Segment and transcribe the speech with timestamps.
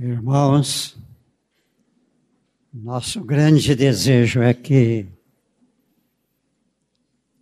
[0.00, 0.96] Irmãos,
[2.72, 5.08] nosso grande desejo é que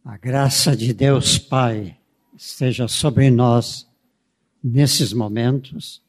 [0.02, 2.00] a graça de Deus Pai
[2.34, 3.86] esteja sobre nós
[4.64, 6.02] nesses momentos.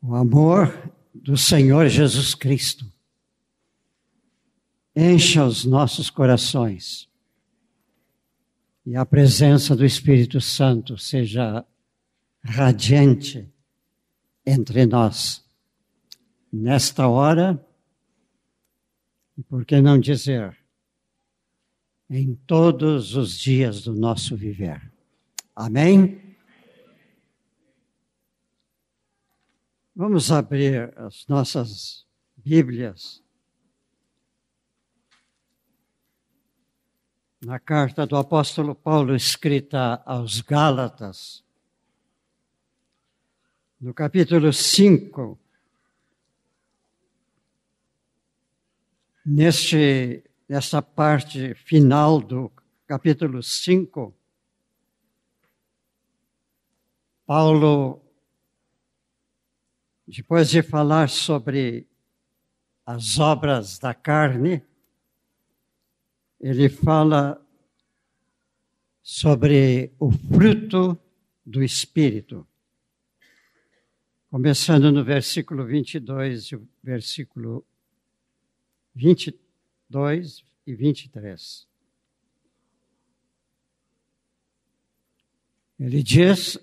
[0.00, 2.90] O amor do Senhor Jesus Cristo
[4.96, 7.10] encha os nossos corações
[8.86, 11.62] e a presença do Espírito Santo seja
[12.44, 13.50] radiante
[14.44, 15.44] entre nós.
[16.52, 17.64] Nesta hora,
[19.36, 20.56] e por que não dizer,
[22.08, 24.92] em todos os dias do nosso viver.
[25.56, 26.36] Amém?
[29.96, 32.04] Vamos abrir as nossas
[32.36, 33.24] Bíblias
[37.44, 41.43] na carta do apóstolo Paulo escrita aos Gálatas,
[43.84, 45.38] no capítulo 5,
[49.26, 52.50] neste, nessa parte final do
[52.86, 54.14] capítulo 5,
[57.26, 58.00] Paulo,
[60.08, 61.86] depois de falar sobre
[62.86, 64.64] as obras da carne,
[66.40, 67.38] ele fala
[69.02, 70.98] sobre o fruto
[71.44, 72.48] do Espírito.
[74.34, 77.64] Começando no versículo 22 e versículo
[78.92, 81.68] 22 e 23.
[85.78, 86.58] Ele diz: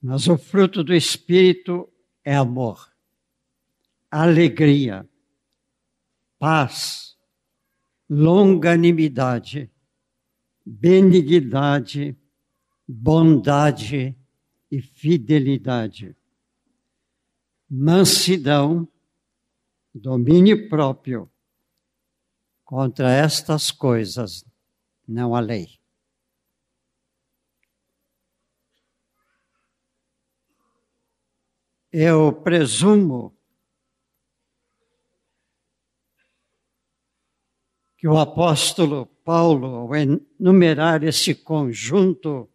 [0.00, 1.92] Mas o fruto do Espírito
[2.24, 2.90] é amor,
[4.10, 5.06] alegria,
[6.38, 7.18] paz,
[8.08, 9.70] longanimidade,
[10.64, 12.16] benignidade,
[12.88, 14.16] bondade
[14.70, 16.16] e fidelidade,
[17.70, 18.88] mansidão,
[19.94, 21.30] domínio próprio.
[22.64, 24.44] Contra estas coisas
[25.06, 25.78] não há lei.
[31.92, 33.36] Eu presumo
[37.96, 42.48] que o apóstolo Paulo, ao enumerar esse conjunto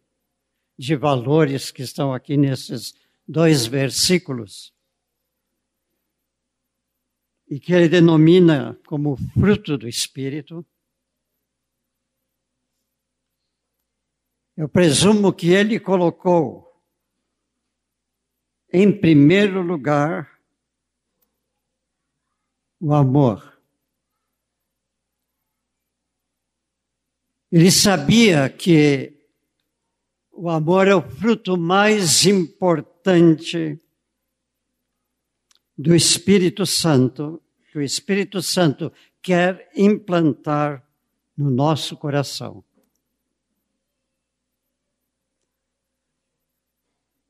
[0.78, 2.94] de valores que estão aqui nesses
[3.28, 4.75] dois versículos,
[7.48, 10.66] e que ele denomina como fruto do Espírito,
[14.56, 16.66] eu presumo que ele colocou
[18.72, 20.40] em primeiro lugar
[22.80, 23.56] o amor.
[27.50, 29.16] Ele sabia que
[30.32, 33.80] o amor é o fruto mais importante
[35.76, 40.86] do Espírito Santo, que o Espírito Santo quer implantar
[41.36, 42.64] no nosso coração.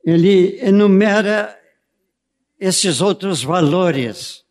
[0.03, 1.61] Ele enumera
[2.57, 4.45] esses outros valores,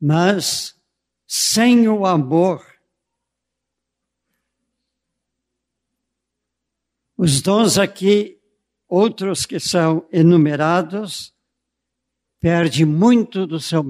[0.00, 0.80] mas
[1.26, 2.64] sem o amor,
[7.18, 8.37] os dons aqui,
[8.88, 11.34] outros que são enumerados,
[12.40, 13.84] perde muito do seu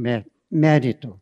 [0.51, 1.21] mérito.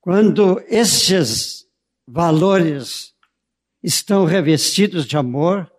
[0.00, 1.68] Quando esses
[2.06, 3.14] valores
[3.82, 5.70] estão revestidos de amor,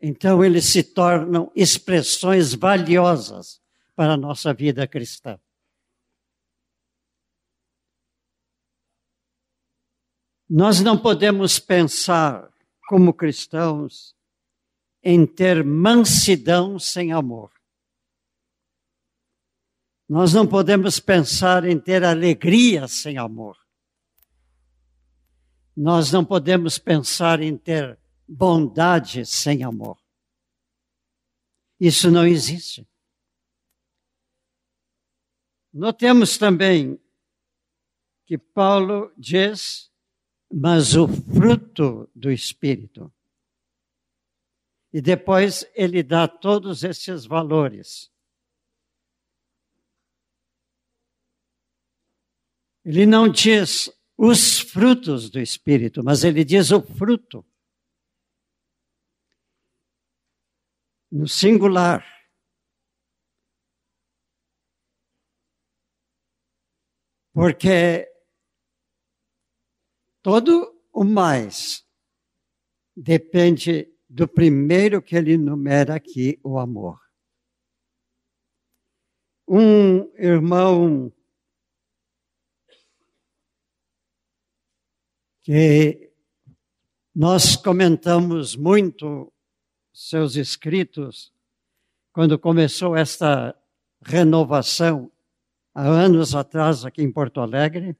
[0.00, 3.60] então eles se tornam expressões valiosas
[3.96, 5.40] para a nossa vida cristã.
[10.48, 12.48] Nós não podemos pensar,
[12.88, 14.16] como cristãos,
[15.02, 17.52] em ter mansidão sem amor.
[20.08, 23.58] Nós não podemos pensar em ter alegria sem amor.
[25.76, 29.98] Nós não podemos pensar em ter bondade sem amor.
[31.78, 32.88] Isso não existe.
[35.70, 36.98] Notemos também
[38.24, 39.92] que Paulo diz,
[40.50, 43.12] mas o fruto do Espírito.
[44.92, 48.10] E depois ele dá todos esses valores.
[52.84, 57.44] Ele não diz os frutos do Espírito, mas ele diz o fruto.
[61.10, 62.04] No singular.
[67.32, 68.07] Porque
[70.28, 71.86] todo o mais
[72.94, 77.00] depende do primeiro que ele enumera aqui, o amor.
[79.48, 81.10] Um irmão
[85.40, 86.12] que
[87.14, 89.32] nós comentamos muito
[89.94, 91.32] seus escritos
[92.12, 93.58] quando começou esta
[94.02, 95.10] renovação
[95.74, 97.96] há anos atrás aqui em Porto Alegre.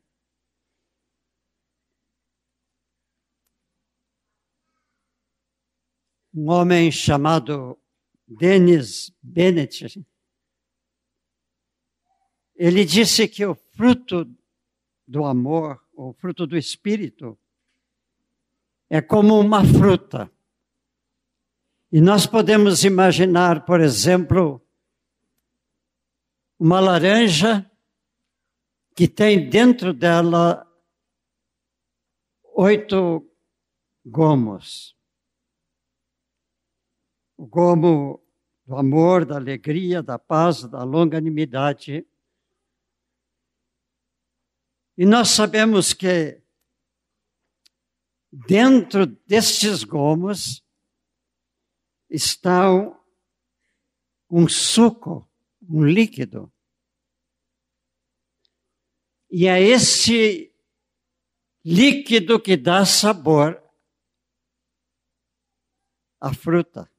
[6.35, 7.79] Um homem chamado
[8.27, 10.05] Dennis Bennett,
[12.55, 14.29] ele disse que o fruto
[15.07, 17.39] do amor, o fruto do espírito,
[18.91, 20.31] é como uma fruta.
[21.91, 24.61] E nós podemos imaginar, por exemplo,
[26.59, 27.71] uma laranja
[28.95, 30.67] que tem dentro dela
[32.57, 33.25] oito
[34.05, 34.98] gomos.
[37.39, 38.21] O gomo
[38.67, 42.07] do amor, da alegria, da paz, da longanimidade.
[44.97, 46.43] E nós sabemos que
[48.31, 50.63] dentro destes gomos
[52.11, 52.69] está
[54.29, 55.27] um suco,
[55.63, 56.53] um líquido.
[59.31, 60.53] E é esse
[61.65, 63.63] líquido que dá sabor
[66.21, 66.91] à fruta.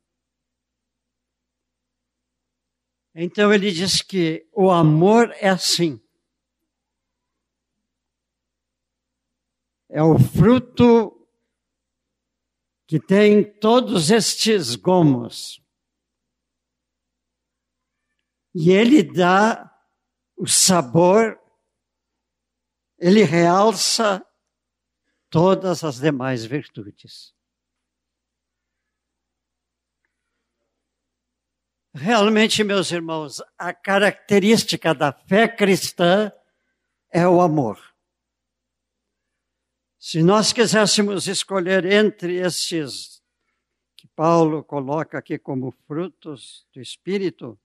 [3.14, 6.02] Então ele diz que o amor é assim.
[9.90, 11.16] É o fruto
[12.88, 15.62] que tem todos estes gomos.
[18.54, 19.72] E ele dá
[20.36, 21.40] o sabor,
[22.98, 24.26] ele realça
[25.30, 27.34] todas as demais virtudes.
[31.94, 36.32] Realmente, meus irmãos, a característica da fé cristã
[37.12, 37.80] é o amor.
[39.98, 43.22] Se nós quiséssemos escolher entre esses
[43.98, 47.60] que Paulo coloca aqui como frutos do Espírito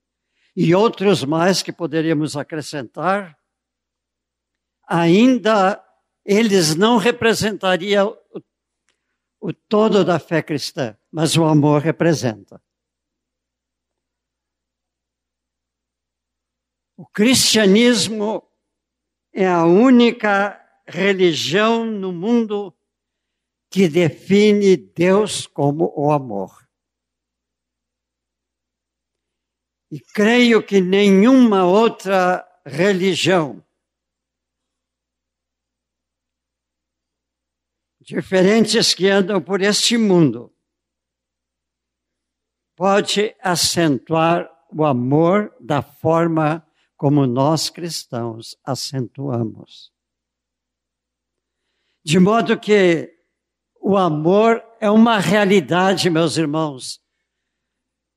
[0.56, 3.38] e outros mais que poderíamos acrescentar,
[4.88, 5.85] ainda
[6.25, 8.41] eles não representariam o,
[9.49, 12.61] o todo da fé cristã, mas o amor representa.
[16.96, 18.49] O cristianismo
[19.32, 22.73] é a única religião no mundo
[23.69, 26.69] que define Deus como o amor.
[29.91, 33.64] E creio que nenhuma outra religião,
[38.00, 40.55] diferentes que andam por este mundo,
[42.76, 46.64] pode acentuar o amor da forma
[47.05, 49.93] como nós cristãos acentuamos.
[52.03, 53.15] De modo que
[53.79, 57.05] o amor é uma realidade, meus irmãos,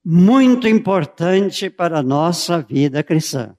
[0.05, 3.57] muito importante para a nossa vida cristã.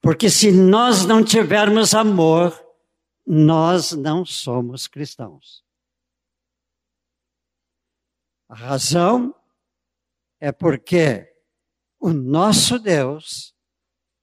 [0.00, 2.52] Porque se nós não tivermos amor,
[3.24, 5.64] nós não somos cristãos.
[8.48, 9.32] A razão
[10.40, 11.29] é porque
[12.00, 13.54] o nosso Deus,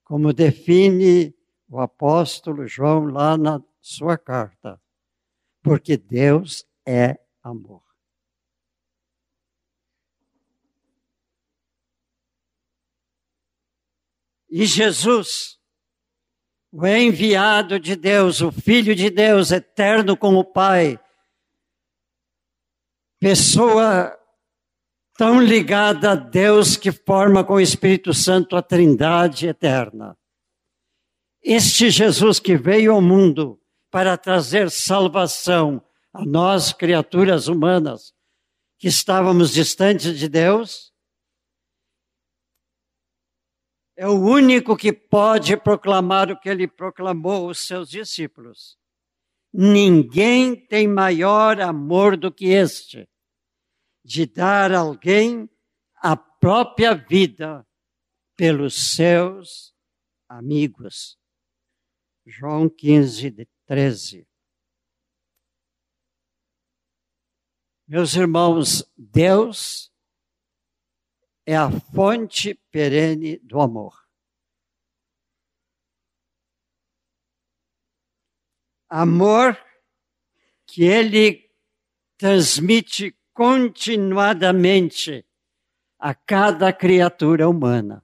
[0.03, 1.33] como define
[1.69, 4.81] o apóstolo João lá na sua carta,
[5.61, 7.83] porque Deus é amor.
[14.49, 15.59] E Jesus,
[16.71, 20.99] o enviado de Deus, o Filho de Deus, eterno com o Pai,
[23.19, 24.17] pessoa
[25.17, 30.15] tão ligada a Deus que forma com o Espírito Santo a Trindade eterna.
[31.43, 33.59] Este Jesus que veio ao mundo
[33.89, 35.83] para trazer salvação
[36.13, 38.13] a nós, criaturas humanas,
[38.77, 40.93] que estávamos distantes de Deus,
[43.95, 48.77] é o único que pode proclamar o que ele proclamou aos seus discípulos.
[49.51, 53.09] Ninguém tem maior amor do que este,
[54.07, 55.49] de dar alguém
[55.95, 57.67] a própria vida
[58.37, 59.75] pelos seus
[60.29, 61.19] amigos.
[62.25, 64.25] João 15, 13.
[67.85, 69.93] Meus irmãos, Deus
[71.45, 74.07] é a fonte perene do amor.
[78.87, 79.61] Amor
[80.65, 81.53] que ele
[82.17, 85.23] transmite continuadamente
[85.99, 88.03] a cada criatura humana.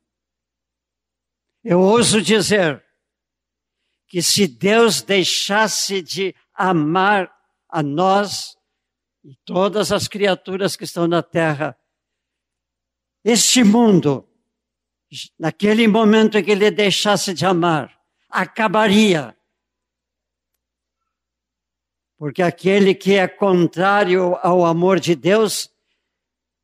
[1.63, 2.85] Eu ouso dizer
[4.07, 7.35] que se Deus deixasse de amar
[7.67, 8.55] a nós
[9.23, 11.75] e todas as criaturas que estão na terra,
[13.23, 14.29] este mundo,
[15.39, 17.99] naquele momento em que ele deixasse de amar,
[18.29, 19.35] acabaria.
[22.17, 25.69] Porque aquele que é contrário ao amor de Deus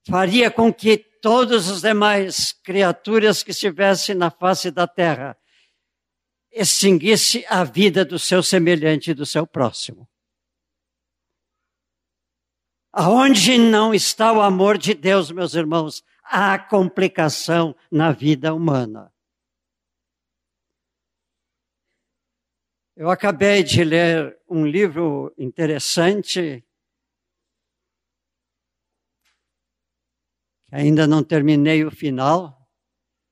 [0.08, 5.38] faria com que todas as demais criaturas que estivessem na face da terra
[6.52, 10.10] extinguisse a vida do seu semelhante e do seu próximo.
[12.92, 19.14] Aonde não está o amor de Deus, meus irmãos, há complicação na vida humana.
[22.96, 26.66] Eu acabei de ler um livro interessante,
[30.66, 32.68] que ainda não terminei o final,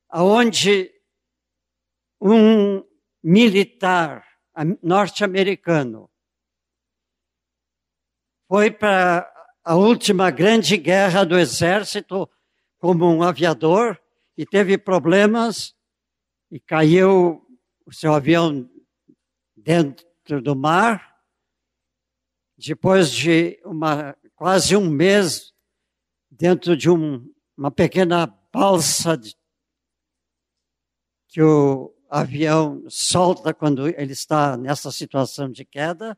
[0.09, 0.93] aonde
[2.21, 2.83] um
[3.23, 4.25] militar
[4.81, 6.09] norte-americano
[8.47, 9.31] foi para
[9.63, 12.29] a última grande guerra do exército
[12.77, 13.99] como um aviador
[14.37, 15.75] e teve problemas
[16.49, 17.45] e caiu
[17.85, 18.69] o seu avião
[19.55, 20.06] dentro
[20.41, 21.17] do mar.
[22.57, 25.53] Depois de uma, quase um mês
[26.29, 29.35] dentro de um, uma pequena balsa de,
[31.27, 36.17] que o avião solta quando ele está nessa situação de queda.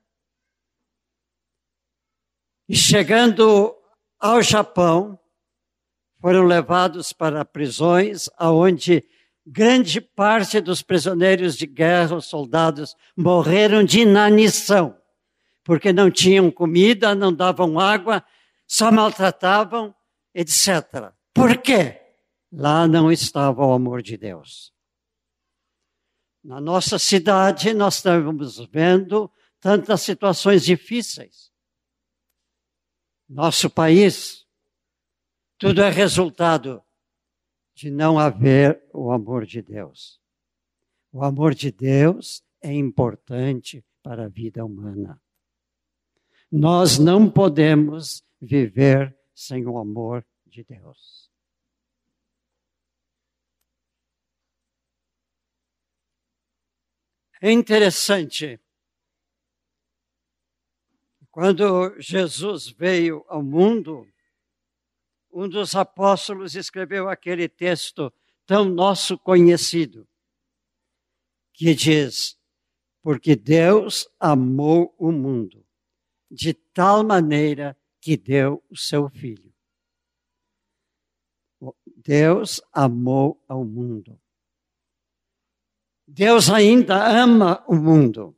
[2.68, 3.76] E chegando
[4.20, 5.20] ao Japão,
[6.22, 9.04] foram levados para prisões, aonde
[9.50, 14.96] grande parte dos prisioneiros de guerra, os soldados, morreram de inanição,
[15.64, 18.24] porque não tinham comida, não davam água,
[18.68, 19.94] só maltratavam,
[20.34, 21.12] etc.
[21.34, 22.00] Por quê?
[22.52, 24.72] Lá não estava o amor de Deus.
[26.44, 31.52] Na nossa cidade, nós estamos vendo tantas situações difíceis.
[33.28, 34.46] Nosso país,
[35.58, 36.82] tudo é resultado
[37.80, 40.20] de não haver o amor de Deus.
[41.14, 45.18] O amor de Deus é importante para a vida humana.
[46.52, 51.32] Nós não podemos viver sem o amor de Deus.
[57.42, 58.60] É interessante.
[61.32, 64.06] Quando Jesus veio ao mundo,
[65.32, 68.12] um dos apóstolos escreveu aquele texto
[68.46, 70.08] tão nosso conhecido,
[71.54, 72.38] que diz:
[73.02, 75.66] Porque Deus amou o mundo
[76.30, 79.54] de tal maneira que deu o seu filho.
[81.98, 84.20] Deus amou ao mundo.
[86.08, 88.36] Deus ainda ama o mundo.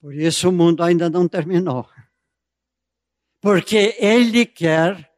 [0.00, 1.88] Por isso o mundo ainda não terminou
[3.48, 5.10] porque Ele quer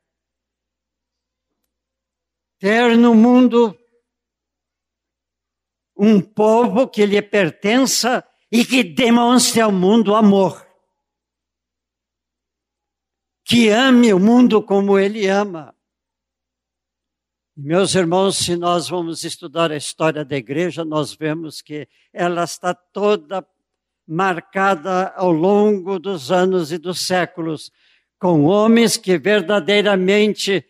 [2.60, 3.76] ter no mundo
[5.96, 10.64] um povo que lhe pertença e que demonstre ao mundo amor.
[13.44, 15.75] Que ame o mundo como ele ama.
[17.56, 22.72] Meus irmãos, se nós vamos estudar a história da igreja, nós vemos que ela está
[22.75, 23.44] toda
[24.06, 27.72] marcada ao longo dos anos e dos séculos
[28.20, 30.62] com homens que verdadeiramente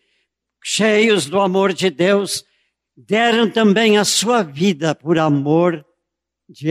[0.63, 2.45] cheios do amor de Deus
[2.95, 5.85] deram também a sua vida por amor
[6.47, 6.69] de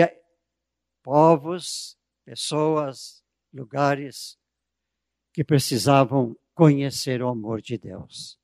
[1.02, 3.22] povos, pessoas,
[3.52, 4.38] lugares
[5.34, 8.38] que precisavam conhecer o amor de Deus.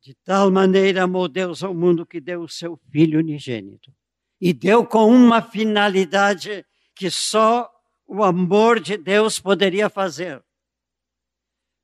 [0.00, 3.92] De tal maneira amou Deus ao mundo que deu o seu Filho unigênito
[4.40, 7.70] e deu com uma finalidade que só
[8.06, 10.42] o amor de Deus poderia fazer.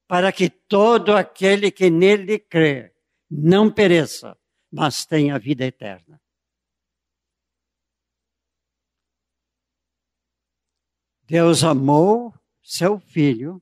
[0.08, 2.94] Para que todo aquele que nele crê
[3.30, 4.38] não pereça,
[4.72, 6.20] mas tenha vida eterna.
[11.24, 12.32] Deus amou
[12.62, 13.60] seu filho.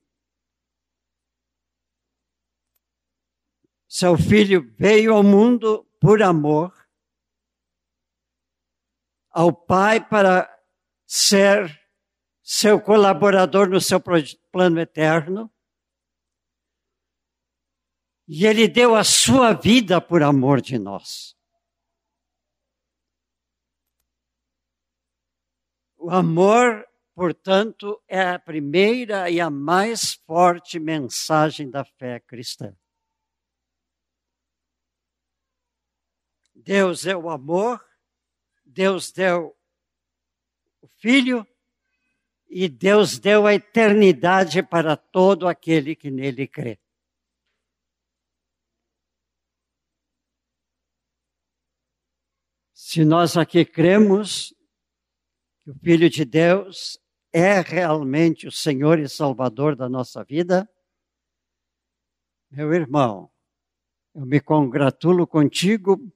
[3.87, 6.74] Seu filho veio ao mundo por amor
[9.35, 10.49] ao Pai para
[11.05, 11.69] ser
[12.41, 15.53] seu colaborador no seu plano eterno.
[18.25, 21.35] E ele deu a sua vida por amor de nós.
[25.97, 32.73] O amor, portanto, é a primeira e a mais forte mensagem da fé cristã.
[36.55, 37.84] Deus é o amor,
[38.75, 39.55] Deus deu
[40.81, 41.47] o Filho
[42.49, 46.77] e Deus deu a eternidade para todo aquele que nele crê.
[52.73, 54.53] Se nós aqui cremos
[55.63, 56.99] que o Filho de Deus
[57.31, 60.69] é realmente o Senhor e Salvador da nossa vida,
[62.51, 63.31] meu irmão,
[64.13, 66.13] eu me congratulo contigo,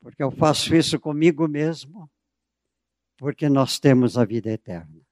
[0.00, 2.10] porque eu faço isso comigo mesmo
[3.20, 5.06] porque nós temos a vida eterna.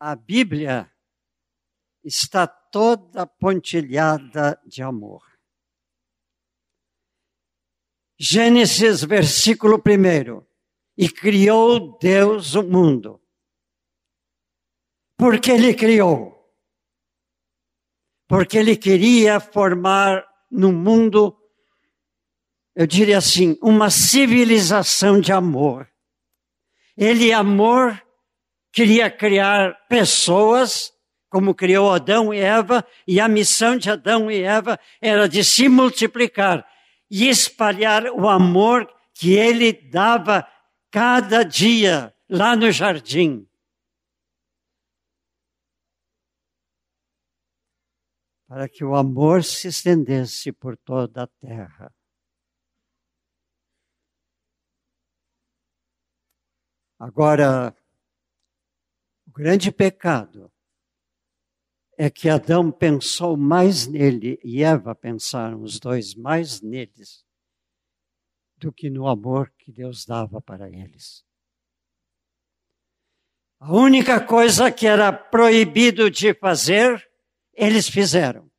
[0.00, 0.92] A Bíblia
[2.02, 5.22] está toda pontilhada de amor.
[8.18, 10.44] Gênesis, versículo 1.
[10.98, 13.23] E criou Deus o mundo.
[15.16, 16.34] Porque Ele criou
[18.28, 21.36] porque ele queria formar no mundo,
[22.74, 25.88] eu diria assim, uma civilização de amor.
[26.96, 28.00] Ele, amor,
[28.72, 30.92] queria criar pessoas,
[31.28, 35.68] como criou Adão e Eva, e a missão de Adão e Eva era de se
[35.68, 36.66] multiplicar
[37.10, 40.46] e espalhar o amor que ele dava
[40.90, 43.46] cada dia lá no jardim.
[48.46, 51.94] Para que o amor se estendesse por toda a terra.
[56.98, 57.74] Agora,
[59.26, 60.50] o grande pecado
[61.96, 67.24] é que Adão pensou mais nele e Eva pensaram os dois mais neles
[68.56, 71.24] do que no amor que Deus dava para eles.
[73.58, 77.08] A única coisa que era proibido de fazer
[77.56, 78.50] eles fizeram.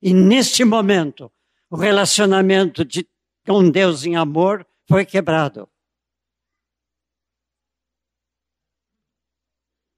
[0.00, 1.32] E neste momento,
[1.70, 3.08] o relacionamento de,
[3.46, 5.68] com Deus em amor foi quebrado.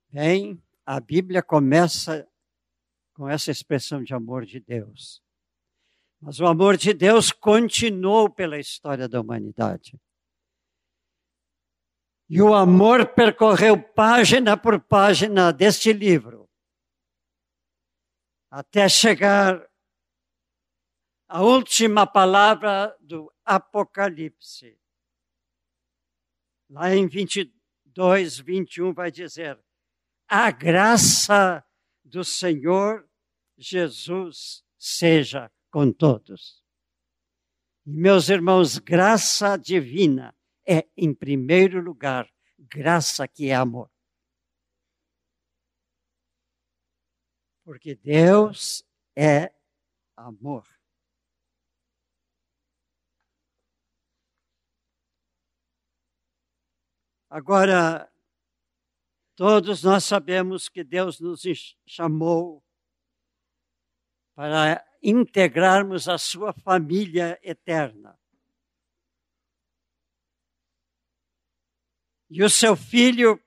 [0.09, 2.27] Bem, a Bíblia começa
[3.15, 5.21] com essa expressão de amor de Deus.
[6.21, 10.01] Mas o amor de Deus continuou pela história da humanidade.
[12.29, 16.47] E o amor percorreu página por página deste livro
[18.51, 19.69] até chegar
[21.29, 24.79] à última palavra do Apocalipse.
[26.71, 29.59] Lá em 22, 21 vai dizer:
[30.29, 31.65] A graça
[32.05, 33.09] do Senhor
[33.57, 36.63] Jesus seja com todos.
[37.85, 40.35] Meus irmãos, graça divina
[40.67, 42.29] é, em primeiro lugar,
[42.59, 43.89] graça que é amor.
[47.67, 49.53] Porque Deus é
[50.17, 50.65] amor.
[57.29, 58.09] Agora,
[59.35, 61.43] todos nós sabemos que Deus nos
[61.85, 62.65] chamou
[64.37, 68.17] para integrarmos a sua família eterna.
[72.31, 73.43] E o seu filho,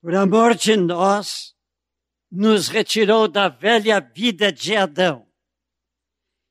[0.00, 1.56] por amor de nós,
[2.30, 5.26] nos retirou da velha vida de Adão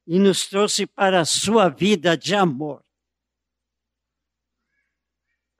[0.05, 2.83] e nos trouxe para a sua vida de amor.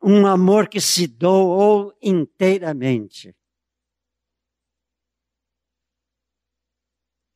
[0.01, 3.36] Um amor que se doou inteiramente.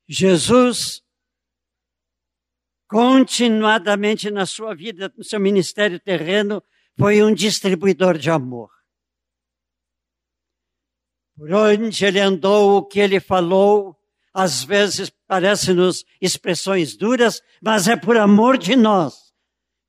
[0.08, 1.02] Jesus,
[2.88, 6.63] continuadamente na sua vida, no seu ministério terreno,
[6.98, 8.81] foi um distribuidor de amor.
[11.41, 13.99] Por onde ele andou, o que ele falou,
[14.32, 19.34] às vezes parecem-nos expressões duras, mas é por amor de nós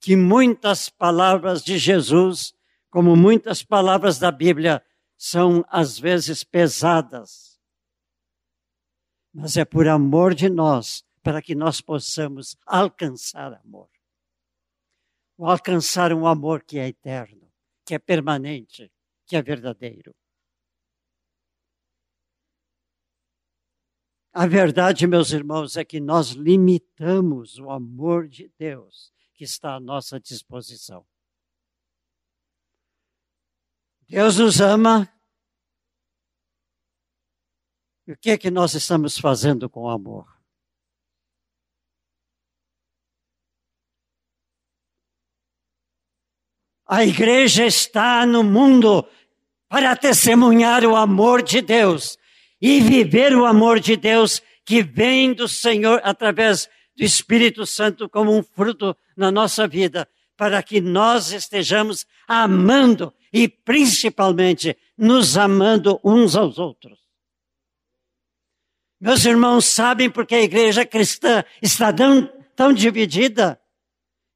[0.00, 2.54] que muitas palavras de Jesus,
[2.88, 4.82] como muitas palavras da Bíblia,
[5.18, 7.60] são às vezes pesadas.
[9.30, 13.90] Mas é por amor de nós para que nós possamos alcançar amor.
[15.36, 17.52] Ou alcançar um amor que é eterno,
[17.84, 18.90] que é permanente,
[19.26, 20.14] que é verdadeiro.
[24.34, 29.80] A verdade, meus irmãos, é que nós limitamos o amor de Deus, que está à
[29.80, 31.06] nossa disposição.
[34.08, 35.06] Deus nos ama.
[38.06, 40.26] E o que é que nós estamos fazendo com o amor?
[46.86, 49.06] A igreja está no mundo
[49.68, 52.18] para testemunhar o amor de Deus
[52.62, 58.32] e viver o amor de Deus que vem do Senhor através do Espírito Santo como
[58.32, 66.36] um fruto na nossa vida, para que nós estejamos amando e principalmente nos amando uns
[66.36, 67.00] aos outros.
[69.00, 73.60] Meus irmãos sabem porque a igreja cristã está tão, tão dividida?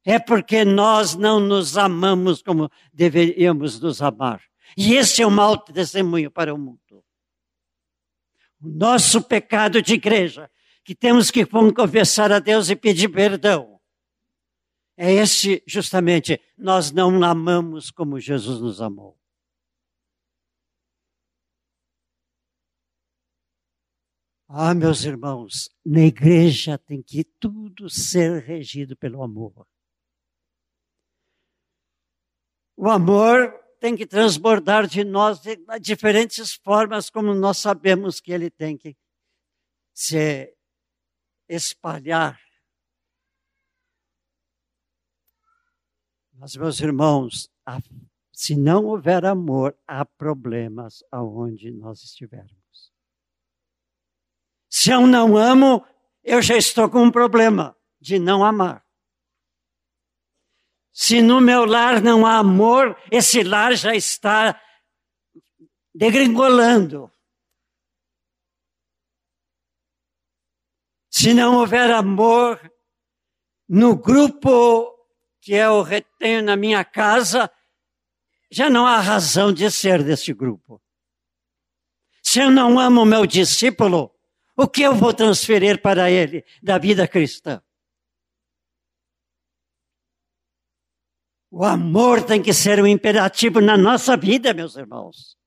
[0.05, 4.41] É porque nós não nos amamos como deveríamos nos amar.
[4.75, 6.86] E esse é um mau testemunho para o mundo.
[8.67, 10.51] O nosso pecado de igreja,
[10.83, 13.79] que temos que confessar a Deus e pedir perdão,
[14.97, 19.17] é esse justamente, nós não amamos como Jesus nos amou.
[24.49, 29.65] Ah, meus irmãos, na igreja tem que tudo ser regido pelo amor.
[32.75, 38.49] O amor tem que transbordar de nós de diferentes formas, como nós sabemos que ele
[38.49, 38.95] tem que
[39.93, 40.53] se
[41.47, 42.39] espalhar.
[46.33, 47.49] Mas, meus irmãos,
[48.31, 52.93] se não houver amor, há problemas aonde nós estivermos.
[54.69, 55.83] Se eu não amo,
[56.23, 58.86] eu já estou com um problema de não amar.
[60.99, 64.59] Se no meu lar não há amor, esse lar já está
[65.93, 67.11] degringolando.
[71.07, 72.59] Se não houver amor
[73.69, 74.91] no grupo
[75.39, 77.47] que eu retenho na minha casa,
[78.49, 80.81] já não há razão de ser desse grupo.
[82.23, 84.11] Se eu não amo meu discípulo,
[84.55, 87.61] o que eu vou transferir para ele da vida cristã?
[91.49, 95.37] O amor tem que ser um imperativo na nossa vida, meus irmãos.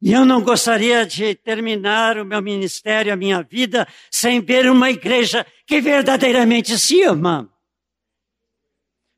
[0.00, 4.90] E eu não gostaria de terminar o meu ministério, a minha vida, sem ver uma
[4.90, 7.52] igreja que verdadeiramente se ama.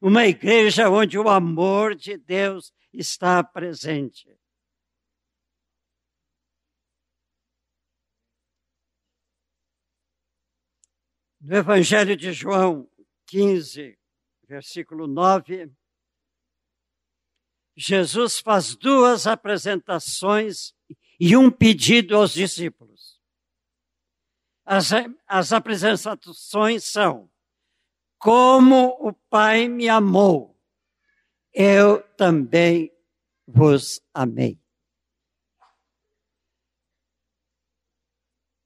[0.01, 4.27] Uma igreja onde o amor de Deus está presente.
[11.41, 12.89] No Evangelho de João
[13.27, 14.00] 15,
[14.51, 15.73] versículo 9,
[17.77, 20.75] Jesus faz duas apresentações
[21.21, 23.21] e um pedido aos discípulos.
[24.65, 24.91] As,
[25.29, 27.31] as apresentações são:
[28.19, 30.61] Como o Pai me amou,
[31.53, 32.93] eu também
[33.47, 34.61] vos amei.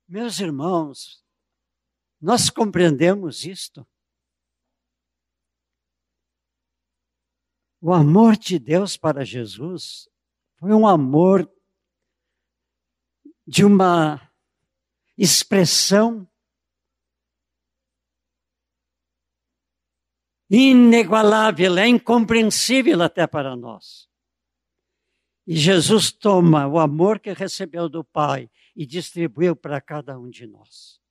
[0.09, 1.23] Meus irmãos,
[2.19, 3.87] nós compreendemos isto?
[7.87, 10.09] O amor de Deus para Jesus
[10.57, 11.47] foi um amor
[13.47, 14.33] de uma
[15.19, 16.27] expressão
[20.49, 24.09] inigualável, é incompreensível até para nós.
[25.47, 30.47] E Jesus toma o amor que recebeu do Pai e distribuiu para cada um de
[30.47, 31.04] nós.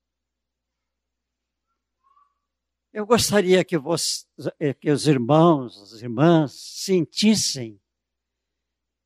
[2.93, 4.23] Eu gostaria que, você,
[4.59, 7.81] eh, que os irmãos, as irmãs sentissem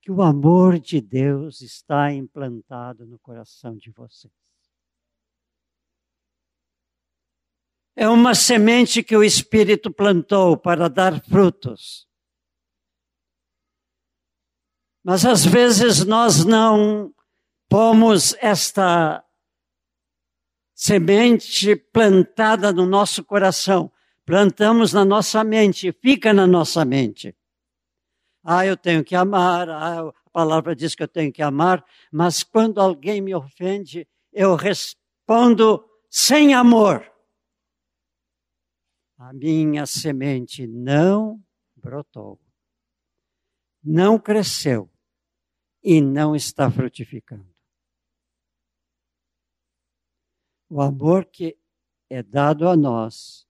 [0.02, 4.34] que o amor de Deus está implantado no coração de vocês.
[7.95, 12.06] É uma semente que o Espírito plantou para dar frutos.
[15.02, 17.15] Mas às vezes nós não
[17.69, 19.23] pomos esta
[20.77, 23.91] semente plantada no nosso coração,
[24.23, 27.35] plantamos na nossa mente, fica na nossa mente.
[28.43, 32.43] Ah, eu tenho que amar, ah, a palavra diz que eu tenho que amar, mas
[32.43, 37.11] quando alguém me ofende, eu respondo sem amor.
[39.17, 41.43] A minha semente não
[41.75, 42.39] brotou,
[43.83, 44.91] não cresceu
[45.83, 47.57] e não está frutificando
[50.69, 51.58] o amor que
[52.10, 53.47] é dado a nós.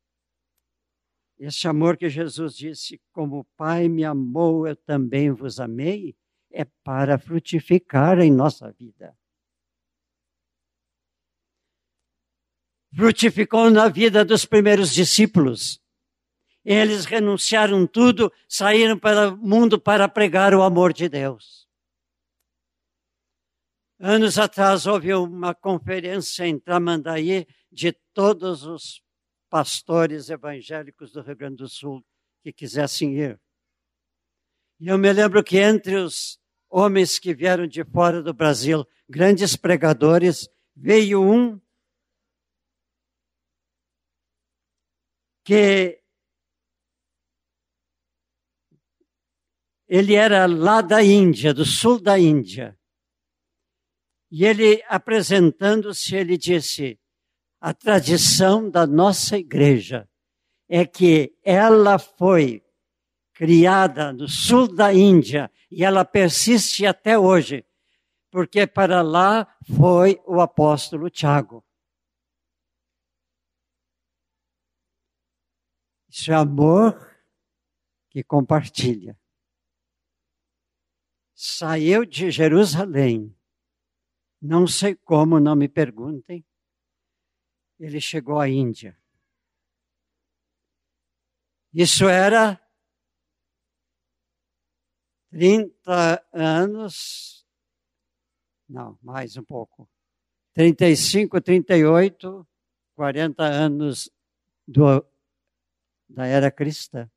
[1.40, 6.16] Esse amor que Jesus disse, como o Pai me amou, eu também vos amei,
[6.52, 9.16] é para frutificar em nossa vida.
[12.96, 15.80] Frutificou na vida dos primeiros discípulos.
[16.66, 21.67] Eles renunciaram tudo, saíram para o mundo para pregar o amor de Deus.
[24.00, 29.02] Anos atrás houve uma conferência em Tramandaí de todos os
[29.50, 32.06] pastores evangélicos do Rio Grande do Sul
[32.44, 33.42] que quisessem ir.
[34.80, 39.56] E eu me lembro que entre os homens que vieram de fora do Brasil, grandes
[39.56, 41.60] pregadores, veio um
[45.44, 46.00] que
[49.88, 52.77] ele era lá da Índia, do sul da Índia.
[54.30, 57.00] E ele, apresentando-se, ele disse:
[57.60, 60.10] a tradição da nossa igreja
[60.68, 62.64] é que ela foi
[63.34, 67.66] criada no sul da Índia e ela persiste até hoje,
[68.32, 71.64] porque para lá foi o apóstolo Tiago.
[76.10, 77.16] Isso é amor
[78.10, 79.18] que compartilha.
[81.36, 83.37] Saiu de Jerusalém
[84.42, 86.46] não sei como, não me perguntem.
[87.80, 88.98] Ele chegou à Índia.
[91.74, 92.60] Isso era
[95.30, 97.46] 30 anos,
[98.68, 99.88] não, mais um pouco.
[100.54, 102.48] 35, 38,
[102.96, 104.10] 40 anos
[104.68, 105.06] do,
[106.10, 107.10] da era cristã.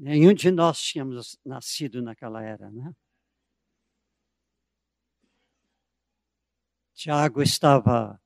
[0.00, 2.90] Nenhum de nós tínhamos nascido naquela era, né?
[6.94, 8.18] Tiago estava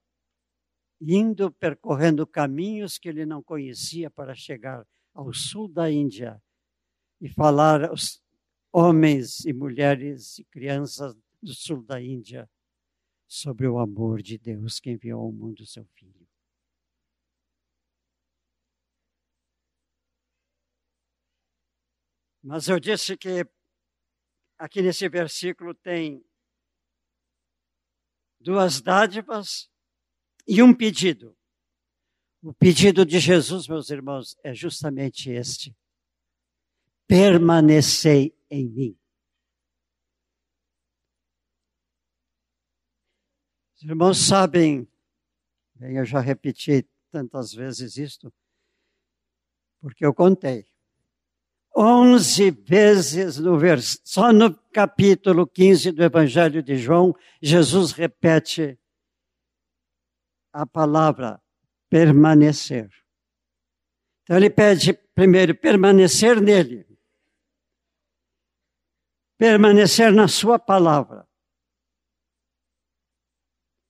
[1.00, 6.40] indo, percorrendo caminhos que ele não conhecia para chegar ao sul da Índia
[7.20, 8.22] e falar aos
[8.72, 12.48] homens e mulheres e crianças do sul da Índia
[13.26, 16.23] sobre o amor de Deus que enviou ao mundo seu filho.
[22.46, 23.48] Mas eu disse que
[24.58, 26.22] aqui nesse versículo tem
[28.38, 29.70] duas dádivas
[30.46, 31.34] e um pedido.
[32.42, 35.74] O pedido de Jesus, meus irmãos, é justamente este:
[37.06, 38.98] permanecei em mim.
[43.74, 44.86] Os irmãos sabem,
[45.74, 48.30] bem, eu já repeti tantas vezes isto,
[49.80, 50.73] porque eu contei.
[51.76, 54.00] Onze vezes no vers...
[54.04, 58.78] só no capítulo 15 do Evangelho de João, Jesus repete
[60.52, 61.42] a palavra
[61.90, 62.88] permanecer.
[64.22, 66.86] Então ele pede primeiro permanecer nele,
[69.36, 71.28] permanecer na sua palavra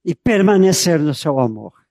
[0.02, 1.83] e permanecer no seu amor.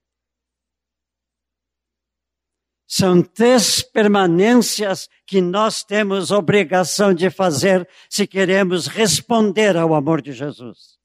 [2.95, 10.32] São três permanências que nós temos obrigação de fazer se queremos responder ao amor de
[10.32, 10.99] Jesus.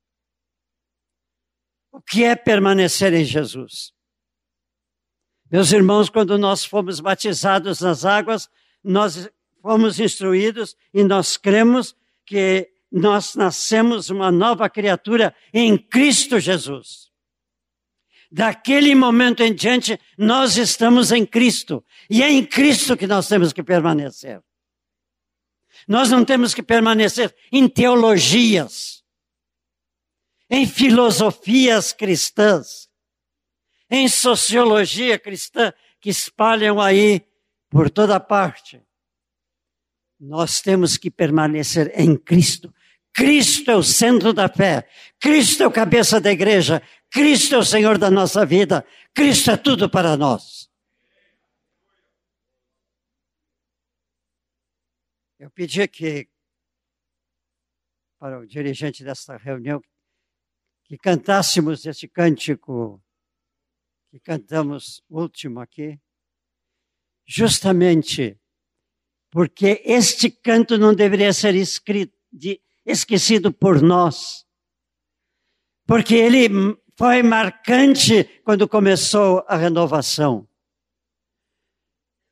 [1.90, 3.94] O que é permanecer em Jesus?
[5.51, 8.51] Meus irmãos, quando nós fomos batizados nas águas,
[8.85, 9.27] nós
[9.62, 11.96] fomos instruídos e nós cremos
[12.27, 17.08] que nós nascemos uma nova criatura em Cristo Jesus.
[18.31, 21.85] Daquele momento em diante, nós estamos em Cristo.
[22.11, 24.43] E é em Cristo que nós temos que permanecer.
[25.87, 29.03] Nós não temos que permanecer em teologias,
[30.51, 32.88] em filosofias cristãs,
[33.91, 37.27] em sociologia cristã que espalham aí
[37.71, 38.83] por toda parte.
[40.21, 42.75] Nós temos que permanecer em Cristo.
[43.14, 44.87] Cristo é o centro da fé.
[45.19, 46.83] Cristo é o cabeça da igreja.
[47.11, 48.87] Cristo é o Senhor da nossa vida.
[49.14, 50.68] Cristo é tudo para nós.
[55.38, 56.29] Eu pedi que,
[58.18, 59.81] para o dirigente desta reunião,
[60.85, 63.03] que cantássemos esse cântico
[64.11, 66.01] que cantamos último aqui,
[67.27, 68.40] justamente
[69.31, 74.47] porque este canto não deveria ser escrito, de, esquecido por nós,
[75.87, 76.49] porque ele
[76.99, 80.49] foi marcante quando começou a renovação.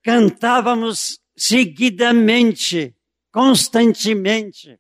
[0.02, 2.92] Cantávamos seguidamente,
[3.33, 4.76] constantemente.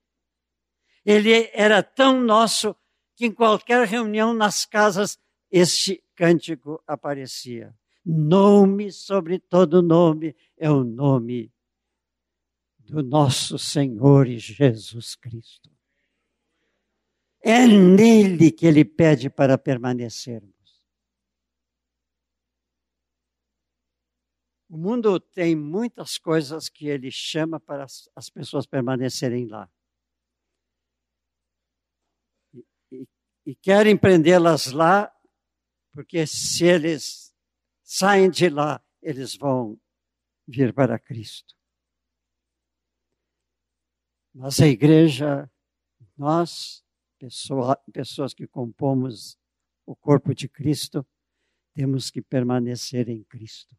[1.04, 2.74] Ele era tão nosso
[3.14, 5.20] que em qualquer reunião nas casas
[5.52, 7.72] este cântico aparecia.
[8.04, 11.52] Nome sobre todo nome é o nome
[12.80, 15.75] do nosso Senhor Jesus Cristo.
[17.48, 20.52] É nele que ele pede para permanecermos.
[24.68, 29.70] O mundo tem muitas coisas que ele chama para as, as pessoas permanecerem lá.
[33.46, 35.16] E querem prendê-las lá,
[35.92, 37.32] porque se eles
[37.84, 39.80] saem de lá, eles vão
[40.48, 41.54] vir para Cristo.
[44.34, 45.48] Mas a igreja,
[46.18, 46.84] nós,
[47.18, 49.38] pessoa, pessoas que compomos
[49.84, 51.06] o corpo de Cristo,
[51.74, 53.76] temos que permanecer em Cristo.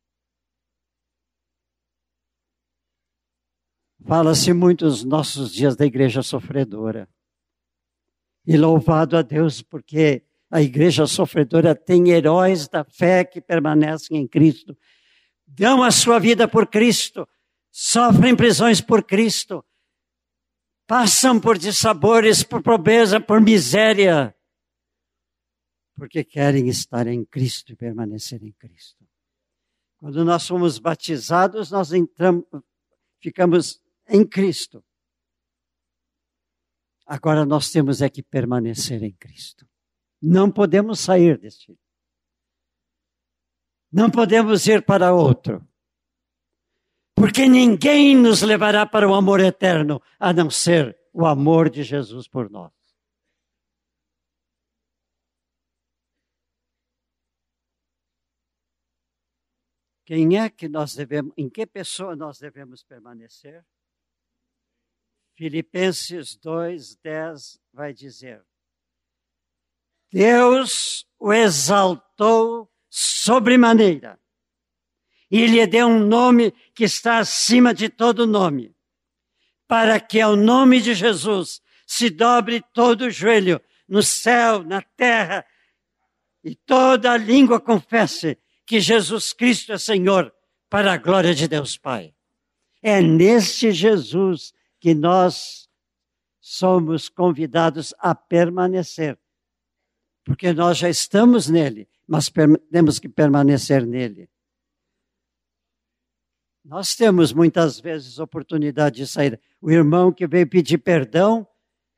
[4.06, 7.10] Fala-se muito nos nossos dias da igreja sofredora.
[8.45, 14.28] E louvado a Deus, porque a igreja sofredora tem heróis da fé que permanecem em
[14.28, 14.78] Cristo,
[15.45, 17.28] dão a sua vida por Cristo,
[17.71, 19.63] sofrem prisões por Cristo,
[20.88, 24.34] passam por dissabores, por pobreza, por miséria,
[25.95, 29.06] porque querem estar em Cristo e permanecer em Cristo.
[29.97, 32.45] Quando nós somos batizados, nós entramos,
[33.19, 34.84] ficamos em Cristo.
[37.06, 39.67] Agora nós temos é que permanecer em Cristo.
[40.21, 41.78] Não podemos sair deste.
[43.91, 45.66] Não podemos ir para outro.
[47.19, 52.27] Porque ninguém nos levará para o amor eterno a não ser o amor de Jesus
[52.27, 52.71] por nós.
[60.06, 63.65] Quem é que nós devemos, em que pessoa nós devemos permanecer?
[65.36, 68.45] Filipenses 2:10 vai dizer:
[70.12, 74.19] Deus o exaltou sobremaneira
[75.30, 78.74] e lhe deu um nome que está acima de todo nome,
[79.68, 85.46] para que ao nome de Jesus se dobre todo o joelho no céu, na terra,
[86.44, 90.34] e toda a língua confesse que Jesus Cristo é Senhor,
[90.70, 92.13] para a glória de Deus Pai.
[92.82, 95.68] É neste Jesus que nós
[96.40, 99.18] somos convidados a permanecer.
[100.24, 102.32] Porque nós já estamos nele, mas
[102.72, 104.30] temos que permanecer nele.
[106.67, 109.39] Nós temos muitas vezes oportunidade de sair.
[109.62, 111.47] O irmão que veio pedir perdão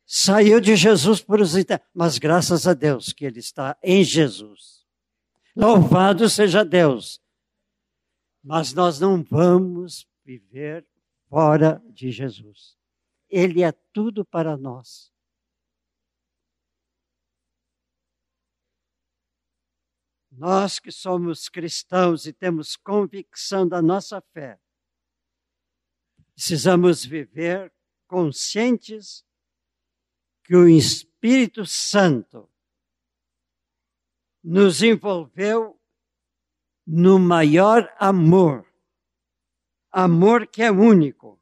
[0.06, 1.56] saiu de Jesus por os
[1.92, 4.86] mas graças a Deus que ele está em Jesus.
[5.56, 7.20] Louvado seja Deus.
[8.44, 10.86] Mas nós não vamos viver
[11.28, 12.78] fora de Jesus.
[13.28, 15.12] Ele é tudo para nós.
[20.40, 24.60] Nós que somos cristãos e temos convicção da nossa fé,
[26.34, 27.72] precisamos viver
[28.08, 29.24] conscientes
[30.44, 32.50] que o Espírito Santo
[34.42, 35.80] nos envolveu
[36.88, 38.70] no maior amor
[39.92, 41.40] amor que é único.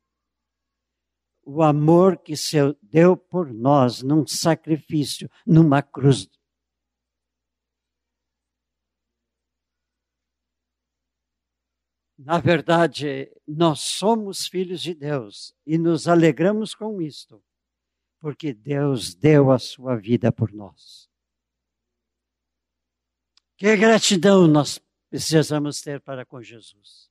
[1.44, 6.30] O amor que se deu por nós num sacrifício, numa cruz.
[12.18, 17.44] Na verdade, nós somos filhos de Deus e nos alegramos com isto,
[18.20, 21.08] porque Deus deu a sua vida por nós.
[23.56, 27.08] Que gratidão nós precisamos ter para com Jesus.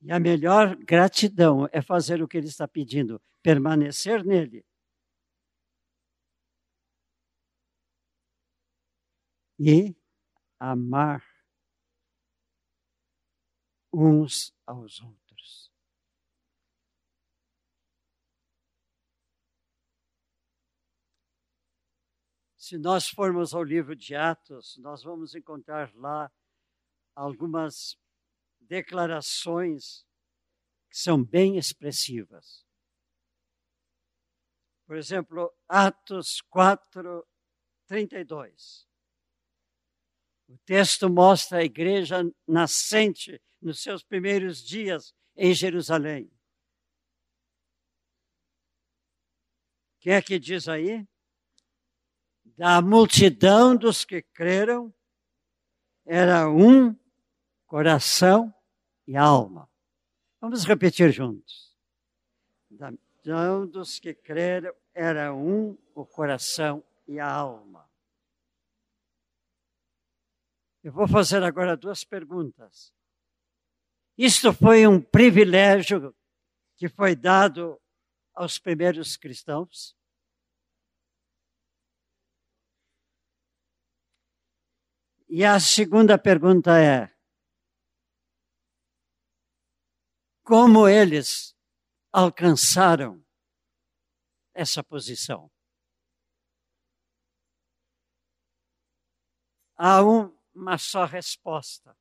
[0.00, 4.64] E a melhor gratidão é fazer o que ele está pedindo, permanecer nele.
[9.58, 9.94] E
[10.58, 11.27] amar
[13.92, 15.72] uns aos outros.
[22.56, 26.30] Se nós formos ao livro de Atos, nós vamos encontrar lá
[27.14, 27.98] algumas
[28.60, 30.06] declarações
[30.90, 32.66] que são bem expressivas.
[34.86, 37.26] Por exemplo, Atos 4,
[37.86, 38.86] 32.
[40.46, 46.30] O texto mostra a igreja nascente nos seus primeiros dias em Jerusalém.
[50.00, 51.06] Quem é que diz aí?
[52.56, 54.92] Da multidão dos que creram,
[56.04, 56.96] era um
[57.66, 58.52] coração
[59.06, 59.70] e alma.
[60.40, 61.76] Vamos repetir juntos.
[62.70, 67.88] Da multidão dos que creram era um o coração e a alma.
[70.82, 72.92] Eu vou fazer agora duas perguntas.
[74.18, 76.12] Isto foi um privilégio
[76.76, 77.80] que foi dado
[78.34, 79.96] aos primeiros cristãos?
[85.28, 87.14] E a segunda pergunta é:
[90.42, 91.56] como eles
[92.12, 93.24] alcançaram
[94.52, 95.48] essa posição.
[99.76, 101.96] Há uma só resposta.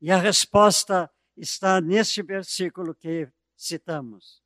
[0.00, 4.42] E a resposta está nesse versículo que citamos.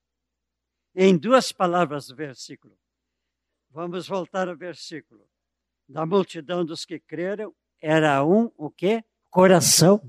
[0.95, 2.77] Em duas palavras do versículo.
[3.71, 5.27] Vamos voltar ao versículo.
[5.89, 9.03] Da multidão dos que creram, era um o quê?
[9.31, 10.01] Coração.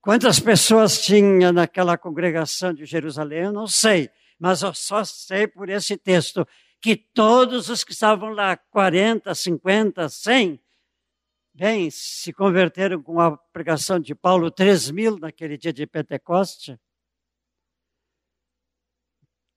[0.00, 3.44] Quantas pessoas tinha naquela congregação de Jerusalém?
[3.44, 6.46] Eu não sei, mas eu só sei por esse texto
[6.80, 10.60] que todos os que estavam lá, 40, 50, 100,
[11.54, 16.78] bem, se converteram com a pregação de Paulo, 3 mil naquele dia de Pentecoste.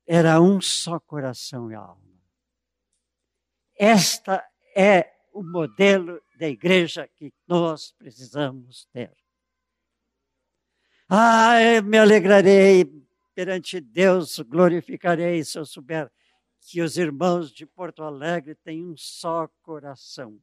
[0.06, 2.04] Era um só coração e alma.
[3.78, 4.44] Esta
[4.76, 9.16] é o modelo da igreja que nós precisamos ter.
[11.10, 12.86] Ah, eu me alegrarei
[13.34, 16.12] perante Deus, glorificarei se eu souber
[16.62, 20.42] que os irmãos de Porto Alegre têm um só coração.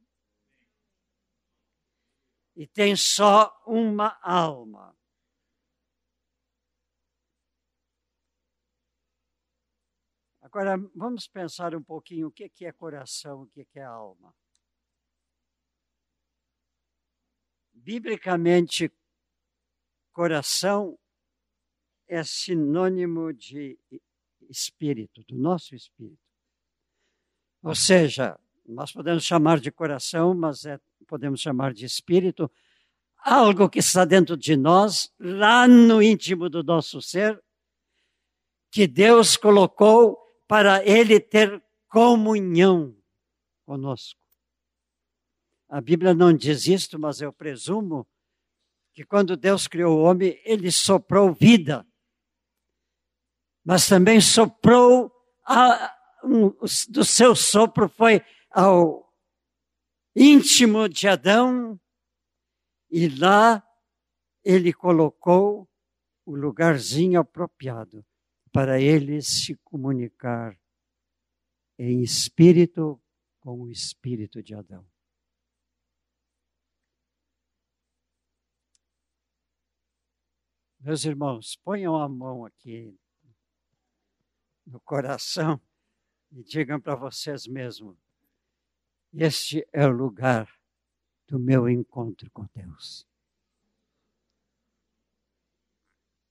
[2.55, 4.95] E tem só uma alma.
[10.41, 14.35] Agora, vamos pensar um pouquinho o que é coração, o que é alma.
[17.73, 18.91] Biblicamente,
[20.11, 20.97] coração
[22.07, 23.79] é sinônimo de
[24.47, 26.21] espírito, do nosso espírito.
[27.63, 32.49] Ou seja, nós podemos chamar de coração, mas é, podemos chamar de espírito,
[33.19, 37.41] algo que está dentro de nós, lá no íntimo do nosso ser,
[38.71, 42.95] que Deus colocou para ele ter comunhão
[43.65, 44.19] conosco.
[45.69, 48.07] A Bíblia não diz isto, mas eu presumo
[48.93, 51.85] que quando Deus criou o homem, ele soprou vida
[53.63, 55.11] mas também soprou,
[55.45, 56.49] a, um,
[56.89, 58.21] do seu sopro foi
[58.53, 59.11] ao
[60.15, 61.79] íntimo de Adão,
[62.89, 63.67] e lá
[64.43, 65.67] ele colocou
[66.23, 68.05] o lugarzinho apropriado
[68.51, 70.55] para ele se comunicar
[71.79, 73.01] em espírito
[73.39, 74.87] com o espírito de Adão.
[80.79, 82.95] Meus irmãos, ponham a mão aqui
[84.65, 85.59] no coração
[86.29, 88.02] e digam para vocês mesmos:
[89.13, 90.49] este é o lugar
[91.27, 93.07] do meu encontro com Deus.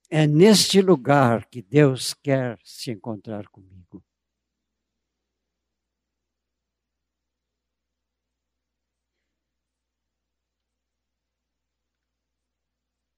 [0.09, 4.03] É neste lugar que Deus quer se encontrar comigo.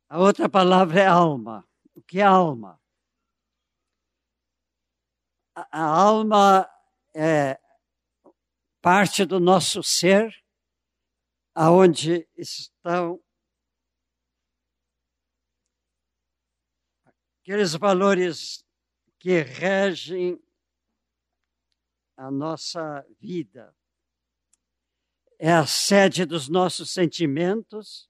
[0.08, 1.68] A outra palavra é alma.
[1.94, 2.80] O que é alma?
[5.56, 6.70] a alma
[7.14, 7.60] é
[8.86, 10.32] parte do nosso ser,
[11.56, 13.20] aonde estão
[17.42, 18.64] aqueles valores
[19.18, 20.40] que regem
[22.16, 23.76] a nossa vida.
[25.40, 28.08] É a sede dos nossos sentimentos,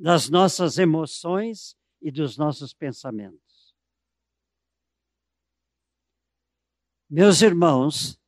[0.00, 3.76] das nossas emoções e dos nossos pensamentos.
[7.10, 8.18] Meus irmãos,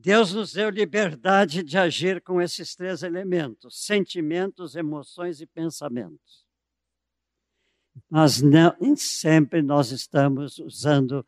[0.00, 6.46] Deus nos deu liberdade de agir com esses três elementos: sentimentos, emoções e pensamentos.
[8.08, 11.26] Mas não, nem sempre nós estamos usando